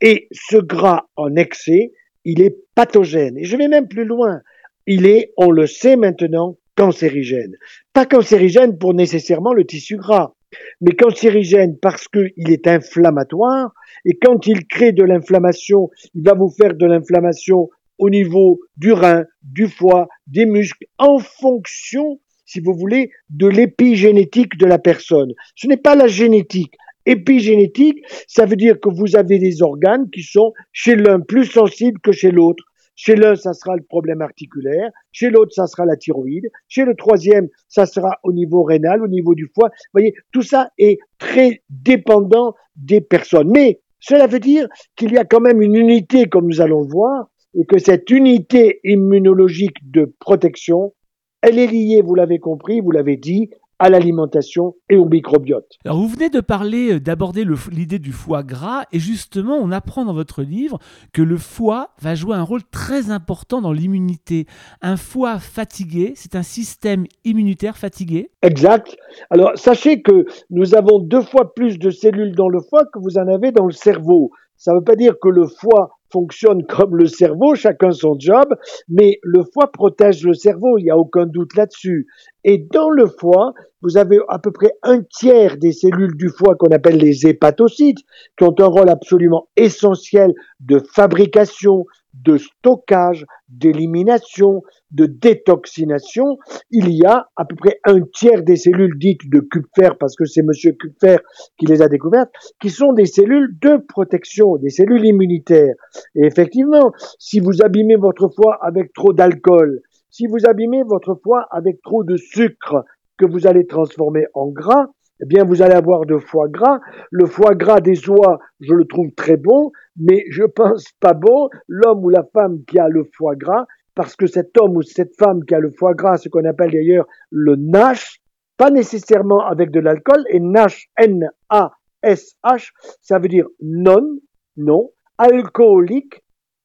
[0.01, 1.91] Et ce gras en excès,
[2.25, 3.37] il est pathogène.
[3.37, 4.41] Et je vais même plus loin.
[4.85, 7.55] Il est, on le sait maintenant, cancérigène.
[7.93, 10.33] Pas cancérigène pour nécessairement le tissu gras,
[10.81, 13.73] mais cancérigène parce qu'il est inflammatoire,
[14.05, 18.91] et quand il crée de l'inflammation, il va vous faire de l'inflammation au niveau du
[18.91, 22.19] rein, du foie, des muscles, en fonction
[22.53, 25.33] si vous voulez, de l'épigénétique de la personne.
[25.55, 26.75] Ce n'est pas la génétique.
[27.05, 31.99] Épigénétique, ça veut dire que vous avez des organes qui sont chez l'un plus sensibles
[32.01, 32.63] que chez l'autre.
[32.95, 34.91] Chez l'un, ça sera le problème articulaire.
[35.11, 36.49] Chez l'autre, ça sera la thyroïde.
[36.67, 39.69] Chez le troisième, ça sera au niveau rénal, au niveau du foie.
[39.69, 43.51] Vous voyez, tout ça est très dépendant des personnes.
[43.51, 47.29] Mais cela veut dire qu'il y a quand même une unité, comme nous allons voir,
[47.55, 50.93] et que cette unité immunologique de protection,
[51.41, 53.49] elle est liée, vous l'avez compris, vous l'avez dit,
[53.83, 55.67] à l'alimentation et au microbiote.
[55.83, 60.05] Alors vous venez de parler, euh, d'aborder l'idée du foie gras et justement on apprend
[60.05, 60.79] dans votre livre
[61.11, 64.47] que le foie va jouer un rôle très important dans l'immunité.
[64.81, 68.31] Un foie fatigué, c'est un système immunitaire fatigué?
[68.41, 68.95] Exact.
[69.29, 73.17] Alors sachez que nous avons deux fois plus de cellules dans le foie que vous
[73.17, 74.31] en avez dans le cerveau.
[74.55, 78.45] Ça ne veut pas dire que le foie fonctionne comme le cerveau, chacun son job,
[78.87, 82.05] mais le foie protège le cerveau, il n'y a aucun doute là-dessus.
[82.45, 86.55] Et dans le foie, vous avez à peu près un tiers des cellules du foie
[86.55, 87.99] qu'on appelle les hépatocytes,
[88.37, 96.37] qui ont un rôle absolument essentiel de fabrication, de stockage, d'élimination, de détoxination,
[96.71, 100.25] il y a à peu près un tiers des cellules dites de Kupfer, parce que
[100.25, 101.17] c'est Monsieur Kupfer
[101.57, 105.75] qui les a découvertes, qui sont des cellules de protection, des cellules immunitaires.
[106.15, 111.47] Et effectivement, si vous abîmez votre foie avec trop d'alcool, si vous abîmez votre foie
[111.49, 112.85] avec trop de sucre
[113.17, 114.87] que vous allez transformer en gras,
[115.23, 116.81] eh bien, vous allez avoir de foie gras.
[117.09, 121.47] Le foie gras des oies, je le trouve très bon, mais je pense pas bon
[121.69, 125.15] l'homme ou la femme qui a le foie gras, parce que cet homme ou cette
[125.17, 128.19] femme qui a le foie gras, ce qu'on appelle d'ailleurs le NASH,
[128.57, 134.19] pas nécessairement avec de l'alcool, et NASH, N-A-S-H, ça veut dire non,
[134.57, 136.21] non, alcoolique,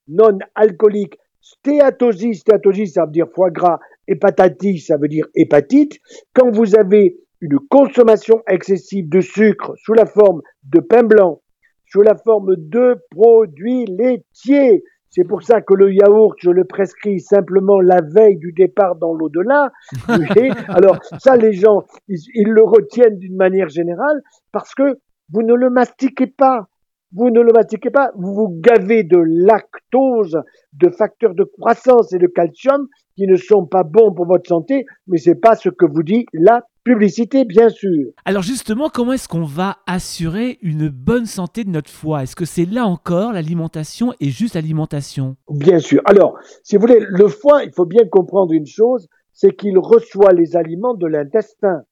[0.08, 6.00] non alcoolique, stéatosis, stéatosis, ça veut dire foie gras, hépatitis, ça veut dire hépatite.
[6.34, 11.40] Quand vous avez une consommation excessive de sucre sous la forme de pain blanc,
[11.86, 14.84] sous la forme de produits laitiers.
[15.10, 19.14] C'est pour ça que le yaourt, je le prescris simplement la veille du départ dans
[19.14, 19.72] l'au-delà.
[20.68, 24.22] Alors ça, les gens, ils le retiennent d'une manière générale
[24.52, 24.98] parce que
[25.32, 26.68] vous ne le mastiquez pas
[27.12, 30.42] vous ne le mastiquez pas, vous vous gavez de lactose,
[30.74, 34.84] de facteurs de croissance et de calcium qui ne sont pas bons pour votre santé,
[35.06, 38.12] mais c'est pas ce que vous dit la publicité, bien sûr.
[38.24, 42.22] Alors justement, comment est-ce qu'on va assurer une bonne santé de notre foie?
[42.22, 45.36] Est-ce que c'est là encore l'alimentation et juste l'alimentation?
[45.50, 46.00] Bien sûr.
[46.06, 50.32] Alors, si vous voulez, le foie, il faut bien comprendre une chose, c'est qu'il reçoit
[50.32, 51.82] les aliments de l'intestin.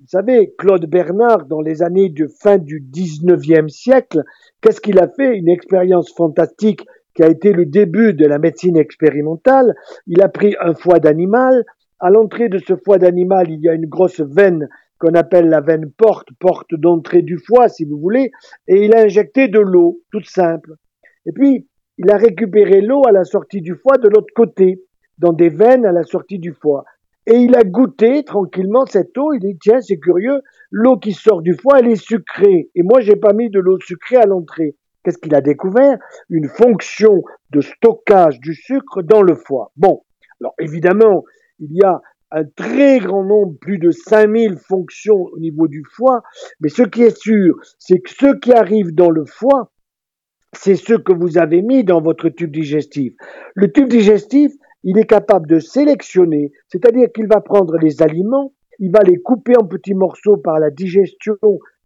[0.00, 4.22] Vous savez, Claude Bernard, dans les années de fin du 19e siècle,
[4.62, 5.36] qu'est-ce qu'il a fait?
[5.36, 9.74] Une expérience fantastique qui a été le début de la médecine expérimentale.
[10.06, 11.64] Il a pris un foie d'animal.
[12.00, 15.60] À l'entrée de ce foie d'animal, il y a une grosse veine qu'on appelle la
[15.60, 18.30] veine porte, porte d'entrée du foie, si vous voulez,
[18.68, 20.74] et il a injecté de l'eau, toute simple.
[21.26, 24.82] Et puis, il a récupéré l'eau à la sortie du foie de l'autre côté,
[25.18, 26.84] dans des veines à la sortie du foie.
[27.26, 29.34] Et il a goûté tranquillement cette eau.
[29.34, 32.70] Il dit tiens, c'est curieux, l'eau qui sort du foie, elle est sucrée.
[32.74, 34.76] Et moi, j'ai pas mis de l'eau sucrée à l'entrée.
[35.04, 35.98] Qu'est-ce qu'il a découvert?
[36.30, 39.70] Une fonction de stockage du sucre dans le foie.
[39.76, 40.02] Bon,
[40.40, 41.24] alors évidemment,
[41.60, 42.00] il y a
[42.32, 46.22] un très grand nombre, plus de 5000 fonctions au niveau du foie,
[46.60, 49.72] mais ce qui est sûr, c'est que ce qui arrive dans le foie,
[50.52, 53.12] c'est ce que vous avez mis dans votre tube digestif.
[53.54, 54.52] Le tube digestif,
[54.84, 59.56] il est capable de sélectionner, c'est-à-dire qu'il va prendre les aliments, il va les couper
[59.56, 61.36] en petits morceaux par la digestion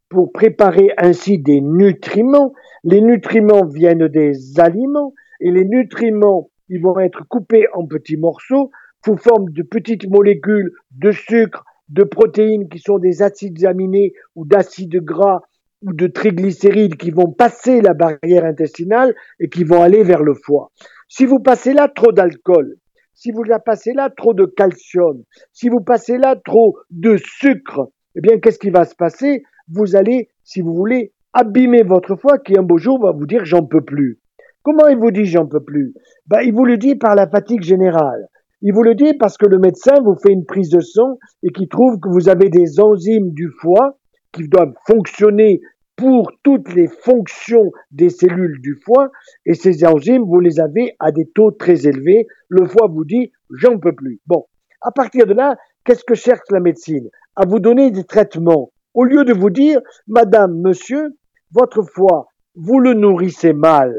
[0.08, 2.52] pour préparer ainsi des nutriments.
[2.84, 8.70] Les nutriments viennent des aliments et les nutriments, ils vont être coupés en petits morceaux
[9.04, 14.46] sous forme de petites molécules de sucre, de protéines qui sont des acides aminés ou
[14.46, 15.42] d'acides gras
[15.82, 20.34] ou de triglycérides qui vont passer la barrière intestinale et qui vont aller vers le
[20.34, 20.72] foie.
[21.08, 22.76] Si vous passez là trop d'alcool,
[23.12, 27.90] si vous la passez là trop de calcium, si vous passez là trop de sucre,
[28.16, 29.42] eh bien, qu'est-ce qui va se passer?
[29.68, 33.44] Vous allez, si vous voulez, abîmer votre foie qui un beau jour va vous dire
[33.44, 34.18] j'en peux plus.
[34.62, 35.92] Comment il vous dit j'en peux plus?
[36.26, 38.28] Ben, Il vous le dit par la fatigue générale.
[38.66, 41.50] Il vous le dit parce que le médecin vous fait une prise de sang et
[41.50, 43.98] qui trouve que vous avez des enzymes du foie
[44.32, 45.60] qui doivent fonctionner
[45.96, 49.10] pour toutes les fonctions des cellules du foie
[49.44, 52.26] et ces enzymes, vous les avez à des taux très élevés.
[52.48, 54.22] Le foie vous dit, j'en peux plus.
[54.26, 54.46] Bon,
[54.80, 57.10] à partir de là, qu'est-ce que cherche la médecine?
[57.36, 58.72] À vous donner des traitements.
[58.94, 61.10] Au lieu de vous dire, madame, monsieur,
[61.52, 63.92] votre foie, vous le nourrissez mal.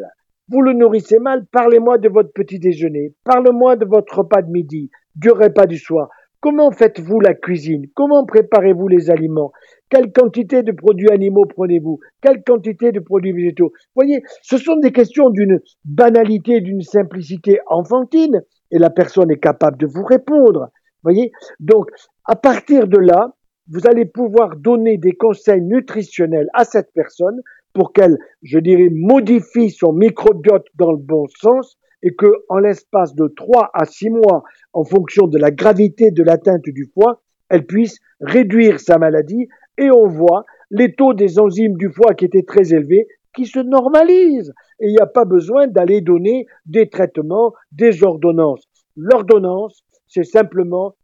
[0.48, 4.92] Vous le nourrissez mal, parlez-moi de votre petit déjeuner, parlez-moi de votre repas de midi,
[5.16, 6.08] du repas du soir.
[6.40, 7.88] Comment faites-vous la cuisine?
[7.96, 9.52] Comment préparez-vous les aliments?
[9.90, 12.00] Quelle quantité de produits animaux prenez-vous?
[12.22, 13.74] Quelle quantité de produits végétaux?
[13.96, 19.78] Voyez, ce sont des questions d'une banalité, d'une simplicité enfantine, et la personne est capable
[19.78, 20.70] de vous répondre.
[21.02, 21.32] Voyez?
[21.60, 21.90] Donc,
[22.26, 23.34] à partir de là,
[23.68, 27.42] vous allez pouvoir donner des conseils nutritionnels à cette personne
[27.76, 33.14] pour qu'elle, je dirais, modifie son microbiote dans le bon sens et que, en l'espace
[33.14, 37.66] de 3 à 6 mois, en fonction de la gravité de l'atteinte du foie, elle
[37.66, 42.44] puisse réduire sa maladie et on voit les taux des enzymes du foie qui étaient
[42.44, 47.54] très élevés qui se normalisent et il n'y a pas besoin d'aller donner des traitements,
[47.72, 48.64] des ordonnances.
[48.96, 50.96] L'ordonnance, c'est simplement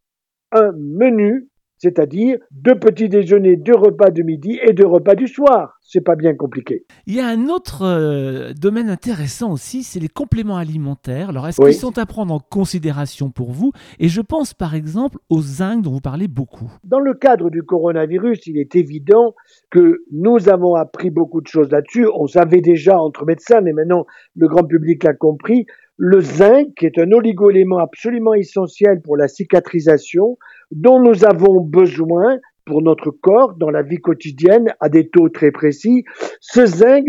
[0.52, 1.50] un menu
[1.82, 5.80] c'est-à-dire deux petits déjeuners, deux repas de midi et deux repas du soir.
[5.82, 6.86] C'est pas bien compliqué.
[7.08, 11.30] Il y a un autre euh, domaine intéressant aussi, c'est les compléments alimentaires.
[11.30, 13.72] Alors, est-ce qu'ils sont à prendre en considération pour vous?
[14.00, 16.72] Et je pense par exemple au zinc dont vous parlez beaucoup.
[16.84, 19.34] Dans le cadre du coronavirus, il est évident
[19.72, 22.08] que nous avons appris beaucoup de choses là-dessus.
[22.14, 25.66] On savait déjà entre médecins, mais maintenant le grand public l'a compris.
[26.04, 30.40] Le zinc, qui est un oligoélément absolument essentiel pour la cicatrisation,
[30.72, 35.52] dont nous avons besoin pour notre corps dans la vie quotidienne à des taux très
[35.52, 36.04] précis,
[36.40, 37.06] ce zinc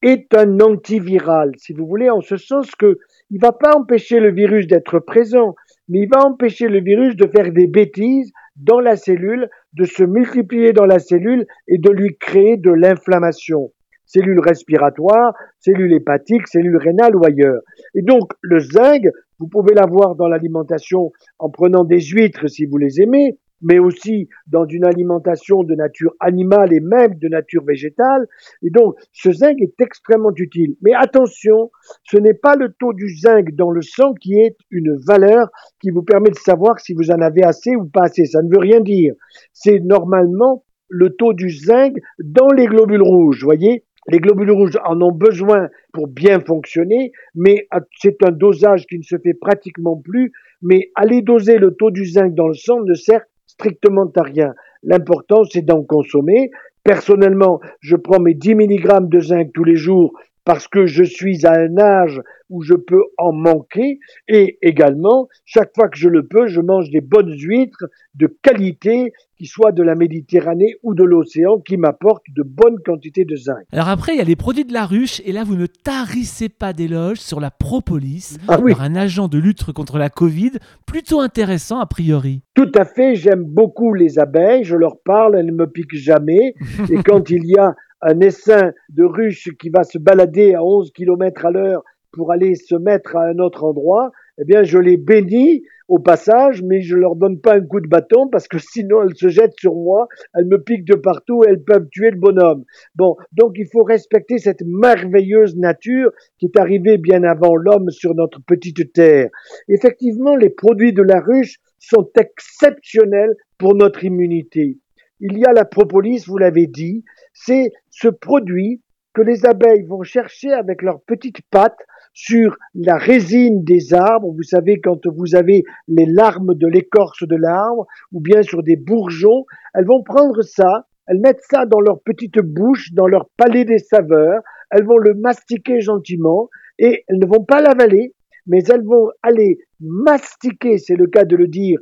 [0.00, 2.98] est un antiviral, si vous voulez, en ce sens que
[3.30, 5.56] il va pas empêcher le virus d'être présent,
[5.88, 10.04] mais il va empêcher le virus de faire des bêtises dans la cellule, de se
[10.04, 13.72] multiplier dans la cellule et de lui créer de l'inflammation
[14.06, 17.60] cellules respiratoires, cellules hépatiques, cellules rénales ou ailleurs.
[17.94, 19.02] Et donc, le zinc,
[19.38, 24.28] vous pouvez l'avoir dans l'alimentation en prenant des huîtres si vous les aimez, mais aussi
[24.46, 28.26] dans une alimentation de nature animale et même de nature végétale.
[28.62, 30.76] Et donc, ce zinc est extrêmement utile.
[30.82, 31.70] Mais attention,
[32.04, 35.48] ce n'est pas le taux du zinc dans le sang qui est une valeur
[35.80, 38.26] qui vous permet de savoir si vous en avez assez ou pas assez.
[38.26, 39.14] Ça ne veut rien dire.
[39.52, 43.84] C'est normalement le taux du zinc dans les globules rouges, voyez?
[44.08, 47.66] Les globules rouges en ont besoin pour bien fonctionner, mais
[47.98, 50.32] c'est un dosage qui ne se fait pratiquement plus.
[50.62, 54.54] Mais aller doser le taux du zinc dans le sang ne sert strictement à rien.
[54.82, 56.50] L'important, c'est d'en consommer.
[56.84, 60.12] Personnellement, je prends mes 10 mg de zinc tous les jours
[60.46, 65.72] parce que je suis à un âge où je peux en manquer et également, chaque
[65.74, 69.82] fois que je le peux, je mange des bonnes huîtres de qualité qui soient de
[69.82, 73.58] la Méditerranée ou de l'océan qui m'apportent de bonnes quantités de zinc.
[73.72, 76.48] Alors après, il y a les produits de la ruche et là, vous ne tarissez
[76.48, 78.72] pas d'éloges sur la propolis, ah oui.
[78.78, 80.52] un agent de lutte contre la Covid
[80.86, 82.42] plutôt intéressant a priori.
[82.54, 86.54] Tout à fait, j'aime beaucoup les abeilles, je leur parle, elles ne me piquent jamais
[86.90, 87.74] et quand il y a
[88.06, 92.54] un essaim de ruches qui va se balader à 11 km à l'heure pour aller
[92.54, 96.96] se mettre à un autre endroit, eh bien, je les bénis au passage, mais je
[96.96, 100.08] leur donne pas un coup de bâton parce que sinon elles se jettent sur moi,
[100.34, 102.64] elles me piquent de partout elles peuvent tuer le bonhomme.
[102.94, 108.14] Bon, donc il faut respecter cette merveilleuse nature qui est arrivée bien avant l'homme sur
[108.14, 109.30] notre petite terre.
[109.68, 114.78] Effectivement, les produits de la ruche sont exceptionnels pour notre immunité.
[115.20, 118.82] Il y a la propolis, vous l'avez dit, c'est ce produit
[119.14, 121.80] que les abeilles vont chercher avec leurs petites pattes
[122.12, 124.30] sur la résine des arbres.
[124.34, 128.76] Vous savez, quand vous avez les larmes de l'écorce de l'arbre, ou bien sur des
[128.76, 133.64] bourgeons, elles vont prendre ça, elles mettent ça dans leur petite bouche, dans leur palais
[133.64, 138.14] des saveurs, elles vont le mastiquer gentiment, et elles ne vont pas l'avaler,
[138.46, 141.78] mais elles vont aller mastiquer, c'est le cas de le dire,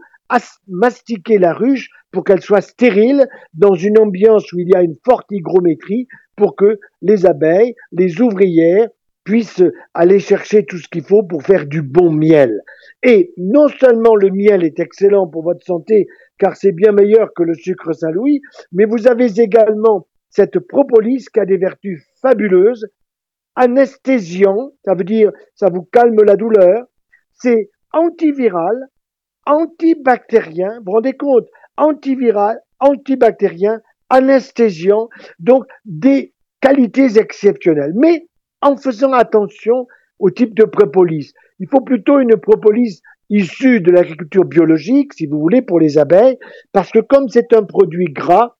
[0.68, 4.96] mastiquer la ruche pour qu'elle soit stérile dans une ambiance où il y a une
[5.04, 6.06] forte hygrométrie
[6.36, 8.88] pour que les abeilles, les ouvrières
[9.24, 12.60] puissent aller chercher tout ce qu'il faut pour faire du bon miel.
[13.02, 16.06] Et non seulement le miel est excellent pour votre santé,
[16.38, 21.40] car c'est bien meilleur que le sucre Saint-Louis, mais vous avez également cette propolis qui
[21.40, 22.86] a des vertus fabuleuses,
[23.56, 26.84] anesthésiant, ça veut dire ça vous calme la douleur,
[27.32, 28.88] c'est antiviral,
[29.46, 33.80] antibactérien, vous vous rendez compte, antiviral, antibactérien,
[34.10, 37.92] anesthésiant, donc des qualités exceptionnelles.
[37.94, 38.26] Mais
[38.62, 39.86] en faisant attention
[40.18, 41.32] au type de propolis.
[41.60, 46.38] Il faut plutôt une propolis issue de l'agriculture biologique, si vous voulez, pour les abeilles,
[46.72, 48.56] parce que comme c'est un produit gras,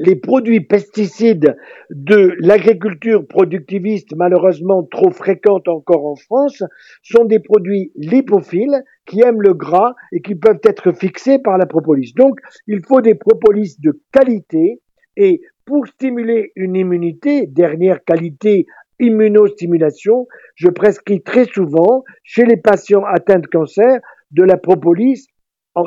[0.00, 1.56] les produits pesticides
[1.90, 6.62] de l'agriculture productiviste, malheureusement trop fréquente encore en France,
[7.02, 11.66] sont des produits lipophiles qui aiment le gras et qui peuvent être fixés par la
[11.66, 12.14] propolis.
[12.16, 14.80] Donc, il faut des propolis de qualité
[15.18, 18.66] et pour stimuler une immunité, dernière qualité
[19.00, 25.28] immunostimulation, je prescris très souvent chez les patients atteints de cancer de la propolis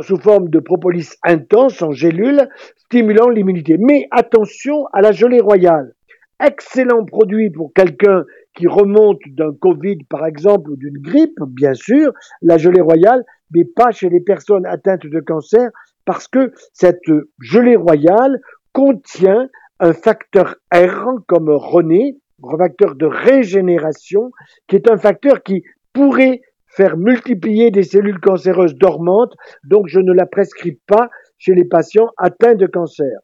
[0.01, 3.77] sous forme de propolis intense en gélule, stimulant l'immunité.
[3.79, 5.93] Mais attention à la gelée royale.
[6.43, 8.23] Excellent produit pour quelqu'un
[8.55, 13.23] qui remonte d'un Covid, par exemple, ou d'une grippe, bien sûr, la gelée royale,
[13.53, 15.69] mais pas chez les personnes atteintes de cancer,
[16.05, 18.39] parce que cette gelée royale
[18.73, 19.47] contient
[19.79, 24.31] un facteur R comme René, un facteur de régénération,
[24.67, 25.63] qui est un facteur qui
[25.93, 26.41] pourrait
[26.75, 32.09] faire multiplier des cellules cancéreuses dormantes, donc je ne la prescris pas chez les patients
[32.17, 33.19] atteints de cancer.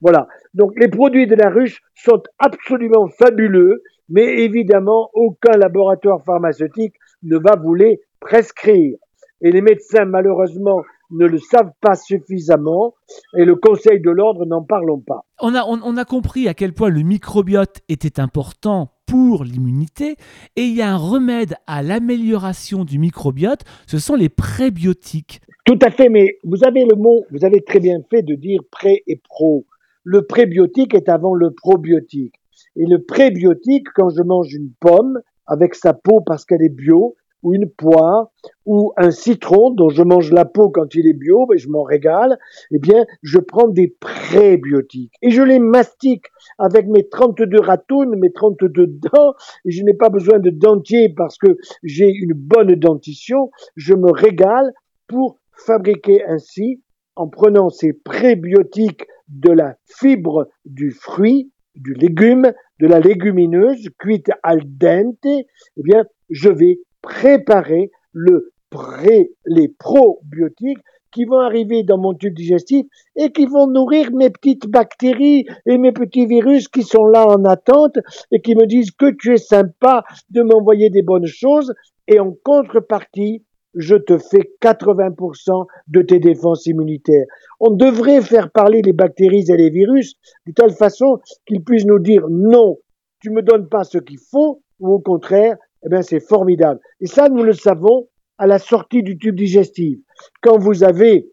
[0.00, 0.28] Voilà.
[0.54, 7.36] Donc les produits de la ruche sont absolument fabuleux, mais évidemment aucun laboratoire pharmaceutique ne
[7.36, 8.96] va vous les prescrire.
[9.40, 12.94] Et les médecins, malheureusement, ne le savent pas suffisamment
[13.36, 15.24] et le Conseil de l'ordre n'en parlons pas.
[15.40, 20.16] On a, on, a compris à quel point le microbiote était important pour l'immunité
[20.56, 25.40] et il y a un remède à l'amélioration du microbiote, ce sont les prébiotiques.
[25.64, 28.60] Tout à fait, mais vous avez le mot, vous avez très bien fait de dire
[28.70, 29.66] pré et pro.
[30.04, 32.34] Le prébiotique est avant le probiotique.
[32.76, 37.16] Et le prébiotique, quand je mange une pomme avec sa peau parce qu'elle est bio,
[37.42, 38.30] ou une poire
[38.66, 41.82] ou un citron dont je mange la peau quand il est bio, et je m'en
[41.82, 42.38] régale,
[42.70, 46.26] eh bien, je prends des prébiotiques et je les mastique
[46.58, 49.34] avec mes 32 ratounes, mes 32 dents,
[49.64, 53.50] et je n'ai pas besoin de dentier parce que j'ai une bonne dentition.
[53.76, 54.72] Je me régale
[55.06, 56.82] pour fabriquer ainsi,
[57.16, 64.30] en prenant ces prébiotiques de la fibre du fruit, du légume, de la légumineuse cuite
[64.42, 70.78] al dente, eh bien, je vais préparer le pré, les probiotiques
[71.10, 72.86] qui vont arriver dans mon tube digestif
[73.16, 77.44] et qui vont nourrir mes petites bactéries et mes petits virus qui sont là en
[77.44, 77.98] attente
[78.30, 81.72] et qui me disent que tu es sympa de m'envoyer des bonnes choses
[82.06, 83.44] et en contrepartie,
[83.74, 87.26] je te fais 80% de tes défenses immunitaires.
[87.60, 90.14] On devrait faire parler les bactéries et les virus
[90.46, 92.78] de telle façon qu'ils puissent nous dire non,
[93.20, 96.80] tu me donnes pas ce qu'il faut, ou au contraire, eh bien, c'est formidable.
[97.00, 98.08] Et ça, nous le savons
[98.38, 99.98] à la sortie du tube digestif.
[100.42, 101.28] Quand vous avez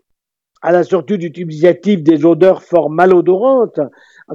[0.62, 3.80] à la sortie du tube digestif des odeurs fort malodorantes,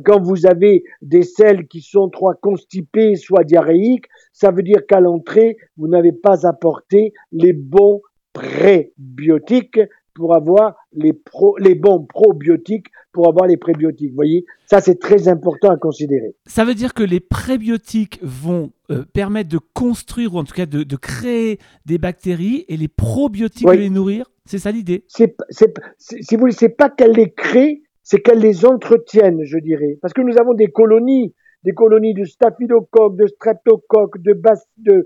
[0.05, 5.01] quand vous avez des selles qui sont soit constipées, soit diarrhéiques, ça veut dire qu'à
[5.01, 8.01] l'entrée, vous n'avez pas apporté les bons
[8.33, 9.81] prébiotiques
[10.15, 11.13] pour avoir les,
[11.59, 14.11] les bons probiotiques pour avoir les prébiotiques.
[14.11, 16.35] Vous voyez, ça c'est très important à considérer.
[16.47, 20.67] Ça veut dire que les prébiotiques vont euh, permettre de construire ou en tout cas
[20.67, 24.31] de, créer des bactéries et les probiotiques de les nourrir.
[24.45, 25.05] C'est ça l'idée?
[25.09, 30.13] si vous voulez, c'est pas qu'elles les créent, c'est qu'elles les entretiennent, je dirais, parce
[30.13, 31.35] que nous avons des colonies,
[31.65, 34.33] des colonies de staphylocoques, de streptocoques, de,
[34.77, 35.05] de,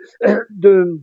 [0.50, 1.00] de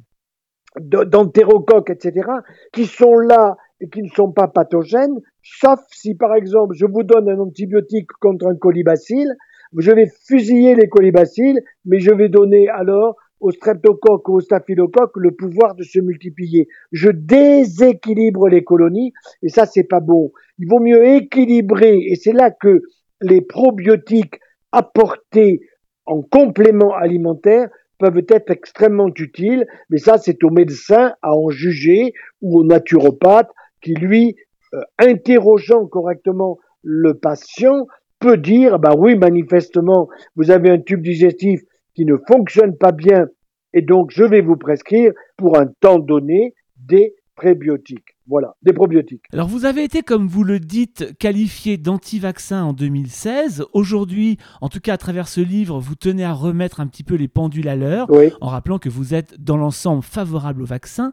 [0.79, 2.29] d'entérocoques, etc.,
[2.71, 3.57] qui sont là
[3.91, 8.47] qui ne sont pas pathogènes, sauf si, par exemple, je vous donne un antibiotique contre
[8.47, 9.31] un colibacille,
[9.77, 15.13] je vais fusiller les colibacilles, mais je vais donner alors au streptocoque ou au staphylocoque
[15.15, 16.67] le pouvoir de se multiplier.
[16.91, 20.31] Je déséquilibre les colonies et ça c'est pas bon.
[20.59, 22.81] Il vaut mieux équilibrer et c'est là que
[23.21, 24.39] les probiotiques
[24.71, 25.61] apportés
[26.05, 32.13] en complément alimentaire peuvent être extrêmement utiles, mais ça c'est au médecin à en juger
[32.41, 33.49] ou au naturopathe
[33.81, 34.35] qui lui,
[34.73, 37.85] euh, interrogeant correctement le patient,
[38.19, 41.61] peut dire, bah oui, manifestement, vous avez un tube digestif
[41.95, 43.25] qui ne fonctionne pas bien
[43.73, 48.17] et donc je vais vous prescrire pour un temps donné des prébiotiques.
[48.27, 49.23] Voilà, des probiotiques.
[49.33, 53.65] Alors vous avez été, comme vous le dites, qualifié d'anti-vaccin en 2016.
[53.73, 57.15] Aujourd'hui, en tout cas à travers ce livre, vous tenez à remettre un petit peu
[57.15, 58.07] les pendules à l'heure
[58.39, 61.11] en rappelant que vous êtes dans l'ensemble favorable au vaccin.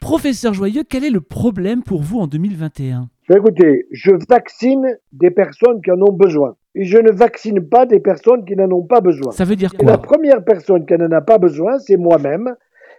[0.00, 5.82] Professeur Joyeux, quel est le problème pour vous en 2021 Écoutez, je vaccine des personnes
[5.82, 6.56] qui en ont besoin.
[6.74, 9.32] Et je ne vaccine pas des personnes qui n'en ont pas besoin.
[9.32, 12.54] Ça veut dire quoi La première personne qui n'en a pas besoin, c'est moi-même,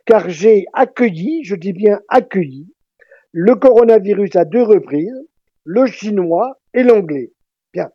[0.06, 2.68] car j'ai accueilli, je dis bien accueilli,
[3.32, 5.26] le coronavirus à deux reprises,
[5.64, 7.32] le chinois et l'anglais.
[7.74, 7.89] Bien.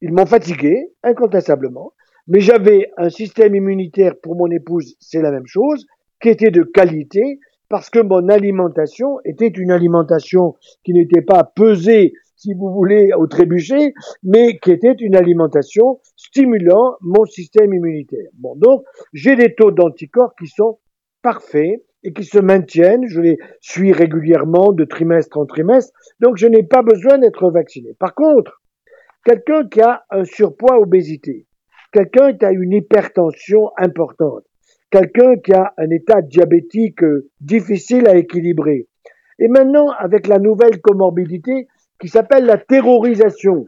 [0.00, 1.92] Ils m'ont fatigué, incontestablement,
[2.26, 5.86] mais j'avais un système immunitaire pour mon épouse, c'est la même chose,
[6.20, 7.38] qui était de qualité,
[7.68, 10.54] parce que mon alimentation était une alimentation
[10.84, 13.92] qui n'était pas pesée, si vous voulez, au trébuchet,
[14.22, 18.30] mais qui était une alimentation stimulant mon système immunitaire.
[18.34, 20.78] Bon, donc, j'ai des taux d'anticorps qui sont
[21.22, 23.06] parfaits et qui se maintiennent.
[23.08, 27.94] Je les suis régulièrement de trimestre en trimestre, donc je n'ai pas besoin d'être vacciné.
[27.98, 28.62] Par contre,
[29.24, 31.46] quelqu'un qui a un surpoids obésité,
[31.92, 34.44] quelqu'un qui a une hypertension importante,
[34.90, 38.88] quelqu'un qui a un état diabétique euh, difficile à équilibrer,
[39.38, 41.68] Et maintenant, avec la nouvelle comorbidité
[42.00, 43.66] qui s'appelle la terrorisation.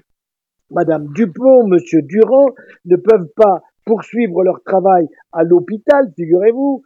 [0.71, 2.47] Madame Dupont, Monsieur Durand
[2.85, 6.83] ne peuvent pas poursuivre leur travail à l'hôpital, figurez-vous,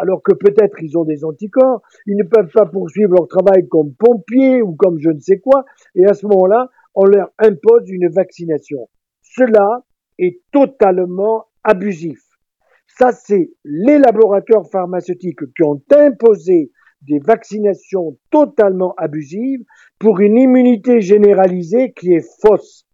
[0.00, 3.94] alors que peut-être ils ont des anticorps, ils ne peuvent pas poursuivre leur travail comme
[3.94, 5.64] pompiers ou comme je ne sais quoi,
[5.94, 8.88] et à ce moment-là, on leur impose une vaccination.
[9.22, 9.84] Cela
[10.18, 12.29] est totalement abusif.
[12.98, 16.70] Ça, c'est les laboratoires pharmaceutiques qui ont imposé
[17.02, 19.64] des vaccinations totalement abusives
[19.98, 22.86] pour une immunité généralisée qui est fausse.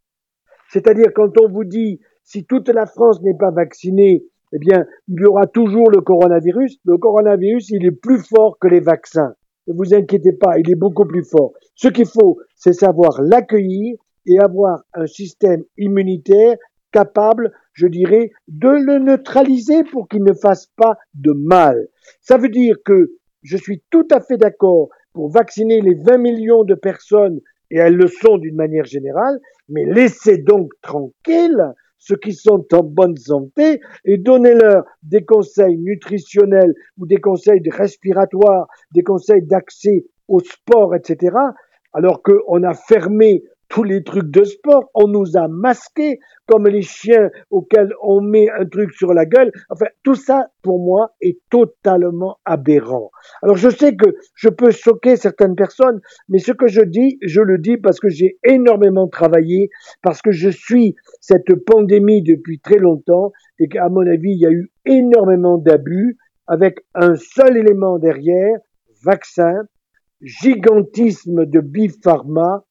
[0.70, 5.20] C'est-à-dire quand on vous dit si toute la France n'est pas vaccinée, eh bien, il
[5.20, 6.78] y aura toujours le coronavirus.
[6.84, 9.34] Le coronavirus, il est plus fort que les vaccins.
[9.66, 11.53] Ne vous inquiétez pas, il est beaucoup plus fort.
[11.74, 16.57] Ce qu'il faut, c'est savoir l'accueillir et avoir un système immunitaire
[16.93, 21.89] capable, je dirais, de le neutraliser pour qu'il ne fasse pas de mal.
[22.20, 23.12] Ça veut dire que
[23.43, 27.97] je suis tout à fait d'accord pour vacciner les 20 millions de personnes, et elles
[27.97, 33.80] le sont d'une manière générale, mais laissez donc tranquilles ceux qui sont en bonne santé
[34.05, 41.37] et donnez-leur des conseils nutritionnels ou des conseils respiratoires, des conseils d'accès au sport, etc.
[41.93, 46.82] Alors qu'on a fermé tous les trucs de sport, on nous a masqués comme les
[46.82, 49.50] chiens auxquels on met un truc sur la gueule.
[49.68, 53.10] Enfin, tout ça, pour moi, est totalement aberrant.
[53.42, 57.40] Alors, je sais que je peux choquer certaines personnes, mais ce que je dis, je
[57.40, 59.70] le dis parce que j'ai énormément travaillé,
[60.02, 64.46] parce que je suis cette pandémie depuis très longtemps et qu'à mon avis, il y
[64.46, 68.58] a eu énormément d'abus avec un seul élément derrière,
[69.04, 69.62] vaccin,
[70.22, 72.64] gigantisme de Bipharma,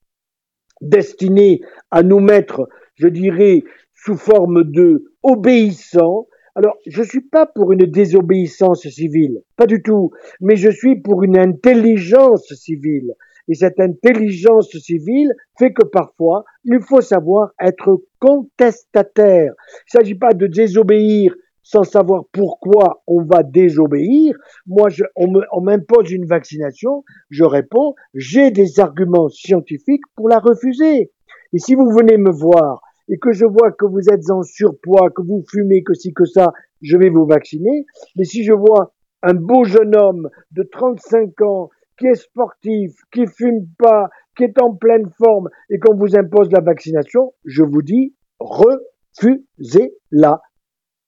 [0.81, 1.61] destiné
[1.91, 3.63] à nous mettre, je dirais,
[3.93, 6.27] sous forme de obéissants.
[6.55, 11.01] Alors, je ne suis pas pour une désobéissance civile, pas du tout, mais je suis
[11.01, 13.13] pour une intelligence civile.
[13.47, 19.53] Et cette intelligence civile fait que parfois, il faut savoir être contestataire.
[19.53, 21.35] Il ne s'agit pas de désobéir
[21.65, 24.37] sans savoir pourquoi on va désobéir.
[24.67, 31.11] Moi, je, on m'impose une vaccination, je réponds, j'ai des arguments scientifiques pour la refuser.
[31.53, 35.09] Et si vous venez me voir et que je vois que vous êtes en surpoids,
[35.09, 37.87] que vous fumez, que si, que ça, je vais vous vacciner.
[38.15, 38.93] Mais si je vois
[39.23, 44.61] un beau jeune homme de 35 ans qui est sportif, qui fume pas, qui est
[44.61, 50.41] en pleine forme et qu'on vous impose la vaccination, je vous dis refusez-la.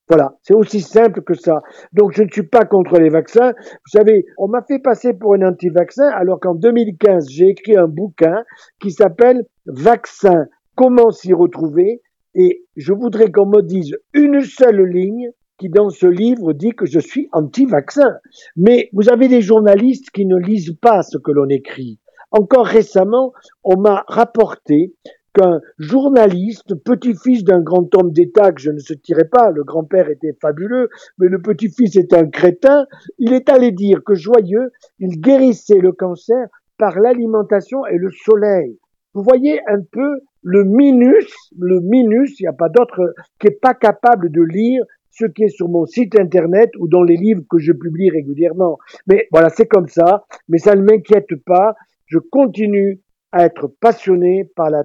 [0.09, 1.61] Voilà, c'est aussi simple que ça.
[1.91, 3.51] Donc je ne suis pas contre les vaccins.
[3.51, 7.87] Vous savez, on m'a fait passer pour un anti-vaccin alors qu'en 2015, j'ai écrit un
[7.87, 8.43] bouquin
[8.79, 10.45] qui s'appelle Vaccin,
[10.75, 12.01] comment s'y retrouver
[12.35, 16.85] Et je voudrais qu'on me dise une seule ligne qui dans ce livre dit que
[16.85, 18.17] je suis anti-vaccin.
[18.55, 21.99] Mais vous avez des journalistes qui ne lisent pas ce que l'on écrit.
[22.31, 23.33] Encore récemment,
[23.63, 24.93] on m'a rapporté
[25.37, 30.09] qu'un journaliste, petit-fils d'un grand homme d'État que je ne se tirais pas, le grand-père
[30.09, 32.85] était fabuleux, mais le petit-fils est un crétin,
[33.19, 38.77] il est allé dire que joyeux, il guérissait le cancer par l'alimentation et le soleil.
[39.13, 43.59] Vous voyez un peu le minus, le minus, il n'y a pas d'autre, qui est
[43.59, 47.41] pas capable de lire ce qui est sur mon site internet ou dans les livres
[47.49, 48.77] que je publie régulièrement.
[49.07, 51.75] Mais voilà, c'est comme ça, mais ça ne m'inquiète pas.
[52.05, 53.01] Je continue
[53.31, 54.83] à être passionné par la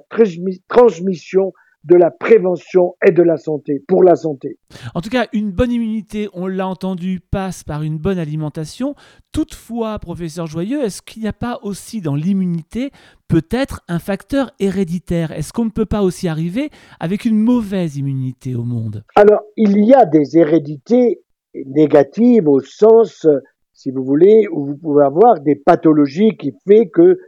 [0.69, 1.53] transmission
[1.85, 4.59] de la prévention et de la santé, pour la santé.
[4.95, 8.95] En tout cas, une bonne immunité, on l'a entendu, passe par une bonne alimentation.
[9.33, 12.93] Toutefois, professeur Joyeux, est-ce qu'il n'y a pas aussi dans l'immunité
[13.27, 15.33] peut-être un facteur héréditaire?
[15.33, 16.71] Est-ce qu'on ne peut pas aussi arriver
[17.01, 19.05] avec une mauvaise immunité au monde?
[19.17, 21.21] Alors, il y a des hérédités
[21.67, 23.27] négatives au sens,
[23.73, 27.19] si vous voulez, où vous pouvez avoir des pathologies qui fait que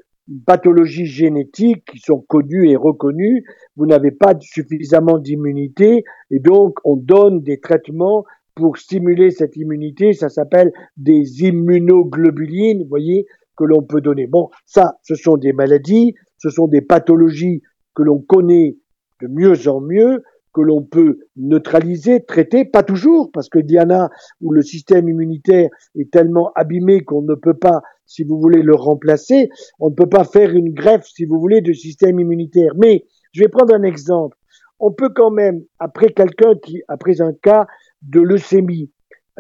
[0.47, 3.45] pathologies génétiques qui sont connues et reconnues,
[3.77, 10.13] vous n'avez pas suffisamment d'immunité et donc on donne des traitements pour stimuler cette immunité,
[10.13, 14.27] ça s'appelle des immunoglobulines, vous voyez, que l'on peut donner.
[14.27, 17.63] Bon, ça, ce sont des maladies, ce sont des pathologies
[17.95, 18.77] que l'on connaît
[19.21, 20.23] de mieux en mieux,
[20.53, 24.09] que l'on peut neutraliser, traiter, pas toujours, parce que Diana,
[24.41, 28.75] où le système immunitaire est tellement abîmé qu'on ne peut pas, si vous voulez, le
[28.75, 29.49] remplacer,
[29.81, 32.73] on ne peut pas faire une greffe, si vous voulez, de système immunitaire.
[32.77, 34.37] Mais je vais prendre un exemple.
[34.79, 37.67] On peut quand même, après quelqu'un qui, après un cas
[38.03, 38.91] de leucémie,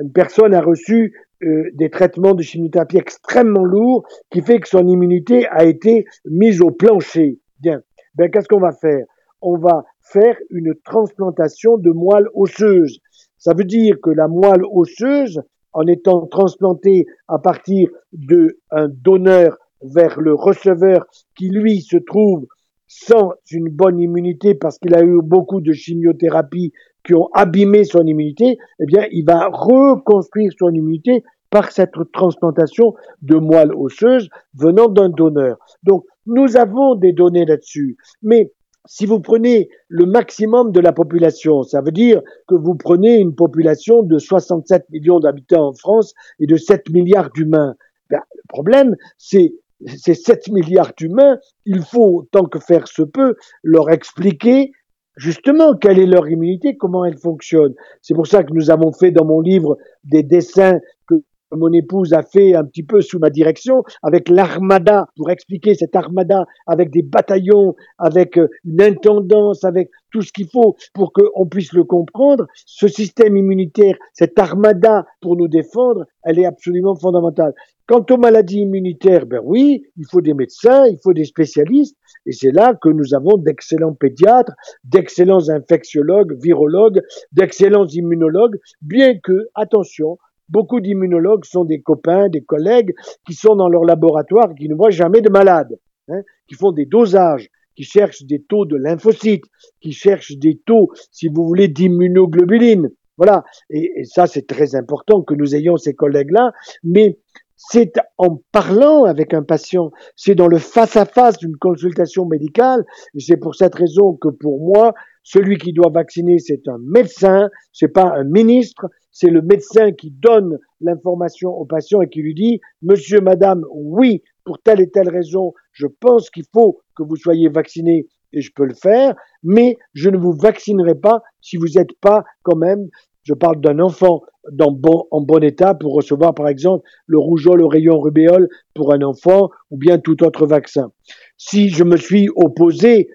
[0.00, 4.86] une personne a reçu euh, des traitements de chimiothérapie extrêmement lourds qui fait que son
[4.86, 7.38] immunité a été mise au plancher.
[7.60, 7.80] Bien.
[8.14, 9.04] Ben, qu'est-ce qu'on va faire?
[9.40, 13.00] On va faire une transplantation de moelle osseuse.
[13.36, 15.42] Ça veut dire que la moelle osseuse,
[15.74, 21.06] en étant transplantée à partir d'un donneur vers le receveur
[21.36, 22.46] qui, lui, se trouve
[22.86, 26.72] sans une bonne immunité parce qu'il a eu beaucoup de chimiothérapie
[27.04, 32.94] qui ont abîmé son immunité, eh bien, il va reconstruire son immunité par cette transplantation
[33.22, 35.56] de moelle osseuse venant d'un donneur.
[35.82, 37.96] Donc, nous avons des données là-dessus.
[38.22, 38.52] Mais
[38.86, 43.34] si vous prenez le maximum de la population, ça veut dire que vous prenez une
[43.34, 47.74] population de 67 millions d'habitants en France et de 7 milliards d'humains.
[48.10, 49.54] Ben, le problème, c'est
[49.86, 54.72] ces 7 milliards d'humains, il faut, tant que faire se peut, leur expliquer
[55.16, 57.74] justement quelle est leur immunité, comment elle fonctionne.
[58.02, 61.14] C'est pour ça que nous avons fait dans mon livre des dessins que
[61.56, 65.96] mon épouse a fait un petit peu sous ma direction, avec l'armada, pour expliquer cette
[65.96, 71.46] armada, avec des bataillons, avec euh, une intendance, avec tout ce qu'il faut pour qu'on
[71.46, 72.46] puisse le comprendre.
[72.66, 77.52] Ce système immunitaire, cette armada pour nous défendre, elle est absolument fondamentale.
[77.86, 82.32] Quant aux maladies immunitaires, ben oui, il faut des médecins, il faut des spécialistes, et
[82.32, 84.52] c'est là que nous avons d'excellents pédiatres,
[84.84, 87.02] d'excellents infectiologues, virologues,
[87.32, 90.16] d'excellents immunologues, bien que, attention,
[90.48, 92.94] Beaucoup d'immunologues sont des copains, des collègues
[93.26, 95.78] qui sont dans leur laboratoire et qui ne voient jamais de malades,
[96.08, 99.44] hein, qui font des dosages, qui cherchent des taux de lymphocytes,
[99.80, 102.90] qui cherchent des taux, si vous voulez, d'immunoglobuline.
[103.16, 103.44] Voilà.
[103.70, 106.52] Et, ça, c'est très important que nous ayons ces collègues-là.
[106.82, 107.18] Mais
[107.56, 112.84] c'est en parlant avec un patient, c'est dans le face-à-face d'une consultation médicale.
[113.14, 114.92] Et c'est pour cette raison que pour moi,
[115.22, 120.10] celui qui doit vacciner, c'est un médecin, c'est pas un ministre, c'est le médecin qui
[120.10, 125.08] donne l'information au patient et qui lui dit, monsieur, madame, oui, pour telle et telle
[125.08, 129.76] raison, je pense qu'il faut que vous soyez vacciné et je peux le faire, mais
[129.94, 132.88] je ne vous vaccinerai pas si vous n'êtes pas quand même,
[133.22, 137.66] je parle d'un enfant bon, en bon état pour recevoir par exemple le rougeole, le
[137.66, 140.90] rayon rubéole pour un enfant ou bien tout autre vaccin.
[141.38, 143.08] Si je me suis opposé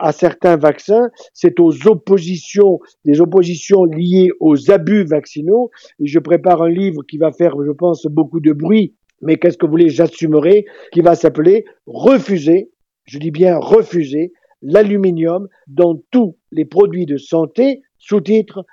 [0.00, 5.70] à certains vaccins, c'est aux oppositions, des oppositions liées aux abus vaccinaux.
[6.00, 9.58] Et je prépare un livre qui va faire, je pense, beaucoup de bruit, mais qu'est-ce
[9.58, 12.70] que vous voulez, j'assumerai, qui va s'appeler Refuser,
[13.04, 18.64] je dis bien refuser, l'aluminium dans tous les produits de santé, sous-titre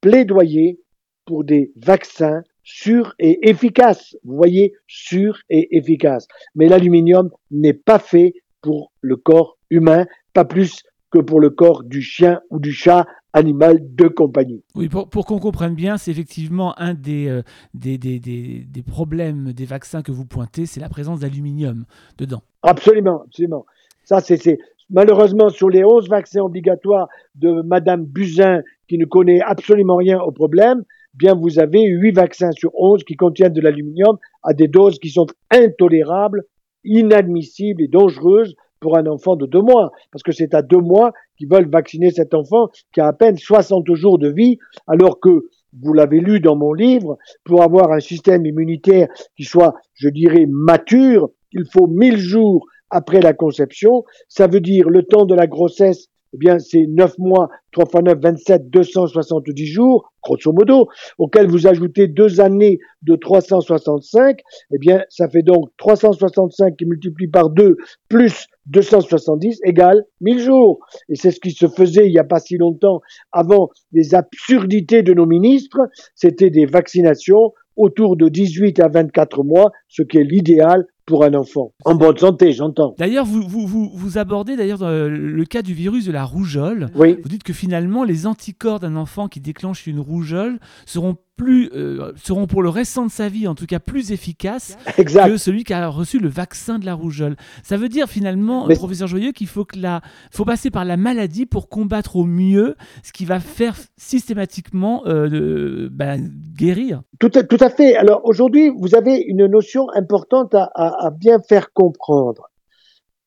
[0.00, 0.80] Plaidoyer
[1.26, 4.16] pour des vaccins sûrs et efficaces.
[4.24, 6.26] Vous voyez, sûrs et efficaces.
[6.54, 11.82] Mais l'aluminium n'est pas fait pour le corps humain, pas plus que pour le corps
[11.84, 14.62] du chien ou du chat animal de compagnie.
[14.74, 17.42] Oui, pour, qu'on comprenne bien, c'est effectivement un euh,
[17.74, 21.84] des, des, des, des, problèmes des vaccins que vous pointez, c'est la présence d'aluminium
[22.18, 22.42] dedans.
[22.62, 23.64] Absolument, absolument.
[24.04, 24.58] Ça, c'est
[24.90, 30.32] malheureusement sur les 11 vaccins obligatoires de Madame Buzyn, qui ne connaît absolument rien au
[30.32, 30.82] problème,
[31.14, 35.10] bien vous avez 8 vaccins sur 11 qui contiennent de l'aluminium à des doses qui
[35.10, 36.44] sont intolérables,
[36.84, 41.12] inadmissibles et dangereuses pour un enfant de deux mois, parce que c'est à deux mois
[41.38, 45.48] qu'ils veulent vacciner cet enfant qui a à peine 60 jours de vie, alors que,
[45.80, 50.44] vous l'avez lu dans mon livre, pour avoir un système immunitaire qui soit, je dirais,
[50.46, 54.04] mature, il faut 1000 jours après la conception.
[54.28, 58.02] Ça veut dire le temps de la grossesse eh bien, c'est 9 mois, 3 fois
[58.02, 64.40] 9, 27, 270 jours, grosso modo, auquel vous ajoutez deux années de 365,
[64.72, 67.76] eh bien, ça fait donc 365 qui multiplie par 2
[68.08, 70.78] plus 270 égale 1000 jours.
[71.08, 73.00] Et c'est ce qui se faisait il n'y a pas si longtemps
[73.32, 75.80] avant les absurdités de nos ministres,
[76.14, 81.34] c'était des vaccinations autour de 18 à 24 mois, ce qui est l'idéal pour un
[81.34, 81.72] enfant.
[81.84, 82.94] En bonne santé, j'entends.
[82.98, 86.88] D'ailleurs, vous, vous, vous, abordez d'ailleurs le cas du virus de la rougeole.
[86.94, 87.18] Oui.
[87.22, 92.12] Vous dites que finalement, les anticorps d'un enfant qui déclenche une rougeole seront plus, euh,
[92.16, 95.72] seront pour le restant de sa vie, en tout cas, plus efficaces que celui qui
[95.72, 97.36] a reçu le vaccin de la rougeole.
[97.62, 101.46] Ça veut dire finalement, professeur Joyeux, qu'il faut, que la, faut passer par la maladie
[101.46, 106.16] pour combattre au mieux ce qui va faire systématiquement euh, bah,
[106.56, 107.02] guérir.
[107.18, 107.96] Tout à, tout à fait.
[107.96, 112.50] Alors aujourd'hui, vous avez une notion importante à, à, bien faire comprendre.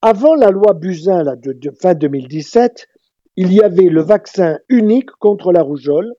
[0.02, 2.88] Avant la loi Buzyn là, de, de fin 2017,
[3.38, 6.14] il y avait le vaccin unique contre la rougeole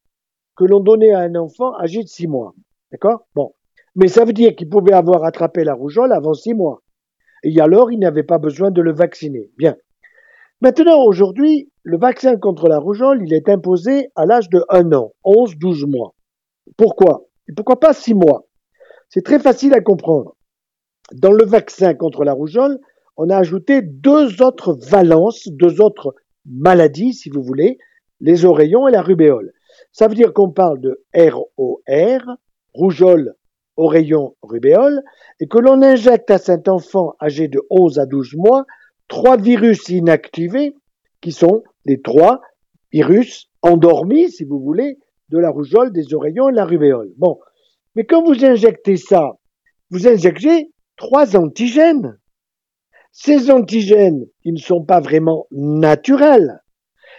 [0.57, 2.55] que l'on donnait à un enfant âgé de 6 mois.
[2.91, 3.27] D'accord?
[3.35, 3.55] Bon.
[3.95, 6.83] Mais ça veut dire qu'il pouvait avoir attrapé la rougeole avant 6 mois.
[7.43, 9.51] Et alors, il n'avait pas besoin de le vacciner.
[9.57, 9.77] Bien.
[10.61, 15.13] Maintenant, aujourd'hui, le vaccin contre la rougeole, il est imposé à l'âge de 1 an,
[15.25, 16.15] 11, 12 mois.
[16.77, 17.27] Pourquoi?
[17.49, 18.47] Et pourquoi pas 6 mois?
[19.09, 20.37] C'est très facile à comprendre.
[21.13, 22.79] Dans le vaccin contre la rougeole,
[23.17, 27.79] on a ajouté deux autres valences, deux autres maladies, si vous voulez,
[28.21, 29.53] les oreillons et la rubéole.
[29.97, 32.37] Ça veut dire qu'on parle de ROR,
[32.75, 33.35] rougeole
[33.79, 35.03] rayon rubéole
[35.41, 38.67] et que l'on injecte à cet enfant âgé de 11 à 12 mois
[39.09, 40.75] trois virus inactivés
[41.23, 42.43] qui sont les trois
[42.93, 44.99] virus endormis, si vous voulez,
[45.31, 47.15] de la rougeole, des oreillons et de la rubéole.
[47.17, 47.39] Bon.
[47.95, 49.39] Mais quand vous injectez ça,
[49.89, 52.19] vous injectez trois antigènes.
[53.13, 56.61] Ces antigènes, ils ne sont pas vraiment naturels.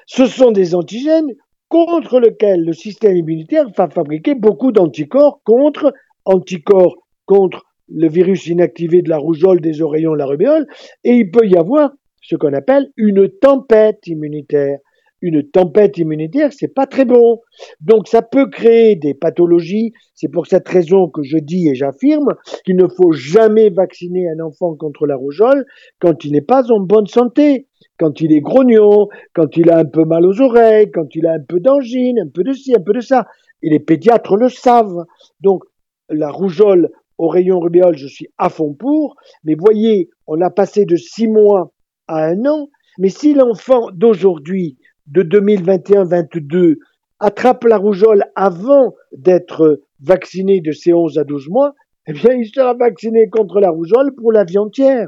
[0.06, 1.34] Ce sont des antigènes
[1.70, 5.94] contre lesquels le système immunitaire va fabriquer beaucoup d'anticorps contre
[6.26, 6.96] anticorps
[7.26, 10.68] contre le virus inactivé de la rougeole, des oreillons, la rubéole,
[11.04, 11.92] et il peut y avoir
[12.22, 14.80] ce qu'on appelle une tempête immunitaire
[15.22, 17.42] une tempête immunitaire, c'est pas très bon.
[17.82, 19.94] Donc ça peut créer des pathologies.
[20.14, 24.44] C'est pour cette raison que je dis et j'affirme qu'il ne faut jamais vacciner un
[24.44, 25.66] enfant contre la rougeole
[26.00, 29.86] quand il n'est pas en bonne santé, quand il est grognon, quand il a un
[29.86, 32.82] peu mal aux oreilles, quand il a un peu d'angine, un peu de ci, un
[32.82, 33.26] peu de ça.
[33.64, 35.06] Et les pédiatres le savent.
[35.42, 35.64] Donc
[36.10, 39.16] la rougeole au rayon rubéole, je suis à fond pour.
[39.44, 41.72] Mais voyez, on a passé de six mois
[42.08, 42.70] à un an.
[43.00, 46.78] Mais si l'enfant d'aujourd'hui de 2021-22
[47.20, 51.74] attrape la rougeole avant d'être vacciné de ces 11 à 12 mois,
[52.08, 55.08] eh bien, il sera vacciné contre la rougeole pour la vie entière.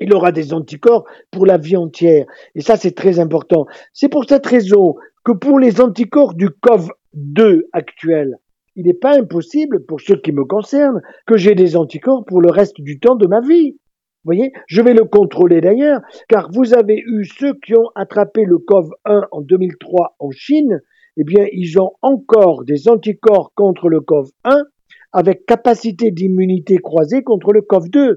[0.00, 2.26] Il aura des anticorps pour la vie entière.
[2.54, 3.66] Et ça, c'est très important.
[3.92, 8.38] C'est pour cette raison que pour les anticorps du COV2 actuel,
[8.74, 12.50] il n'est pas impossible, pour ceux qui me concernent, que j'ai des anticorps pour le
[12.50, 13.78] reste du temps de ma vie
[14.26, 18.56] voyez, je vais le contrôler d'ailleurs, car vous avez eu ceux qui ont attrapé le
[18.56, 20.80] COV1 en 2003 en Chine,
[21.16, 24.64] eh bien, ils ont encore des anticorps contre le COV1
[25.12, 28.16] avec capacité d'immunité croisée contre le COV2.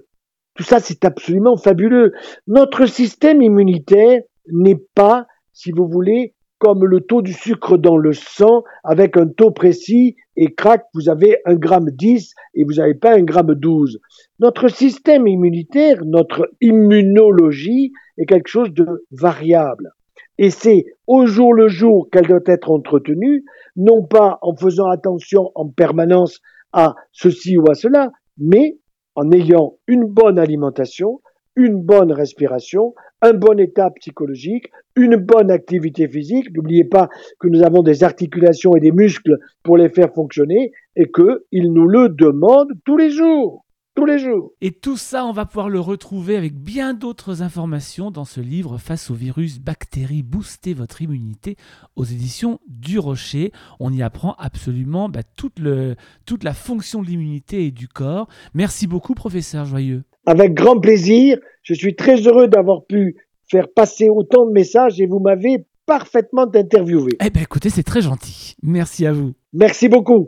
[0.55, 2.11] Tout ça, c'est absolument fabuleux.
[2.47, 8.13] Notre système immunitaire n'est pas, si vous voulez, comme le taux du sucre dans le
[8.13, 12.93] sang avec un taux précis et crac, vous avez un gramme 10 et vous n'avez
[12.93, 13.99] pas un gramme 12.
[14.39, 19.91] Notre système immunitaire, notre immunologie est quelque chose de variable.
[20.37, 23.43] Et c'est au jour le jour qu'elle doit être entretenue,
[23.75, 26.39] non pas en faisant attention en permanence
[26.71, 28.77] à ceci ou à cela, mais
[29.15, 31.21] en ayant une bonne alimentation,
[31.59, 36.55] une bonne respiration, un bon état psychologique, une bonne activité physique.
[36.55, 41.11] N'oubliez pas que nous avons des articulations et des muscles pour les faire fonctionner et
[41.11, 43.65] qu'ils nous le demandent tous les jours.
[43.93, 44.53] Tous les jours.
[44.61, 48.77] Et tout ça, on va pouvoir le retrouver avec bien d'autres informations dans ce livre
[48.77, 51.57] Face au virus, bactéries, booster votre immunité
[51.97, 53.51] aux éditions du Rocher.
[53.81, 58.29] On y apprend absolument bah, toute, la fonction de l'immunité et du corps.
[58.53, 60.03] Merci beaucoup, professeur Joyeux.
[60.25, 61.37] Avec grand plaisir.
[61.63, 63.15] Je suis très heureux d'avoir pu
[63.49, 67.13] faire passer autant de messages et vous m'avez parfaitement interviewé.
[67.23, 68.55] Eh bien, écoutez, c'est très gentil.
[68.61, 69.33] Merci à vous.
[69.53, 70.27] Merci beaucoup.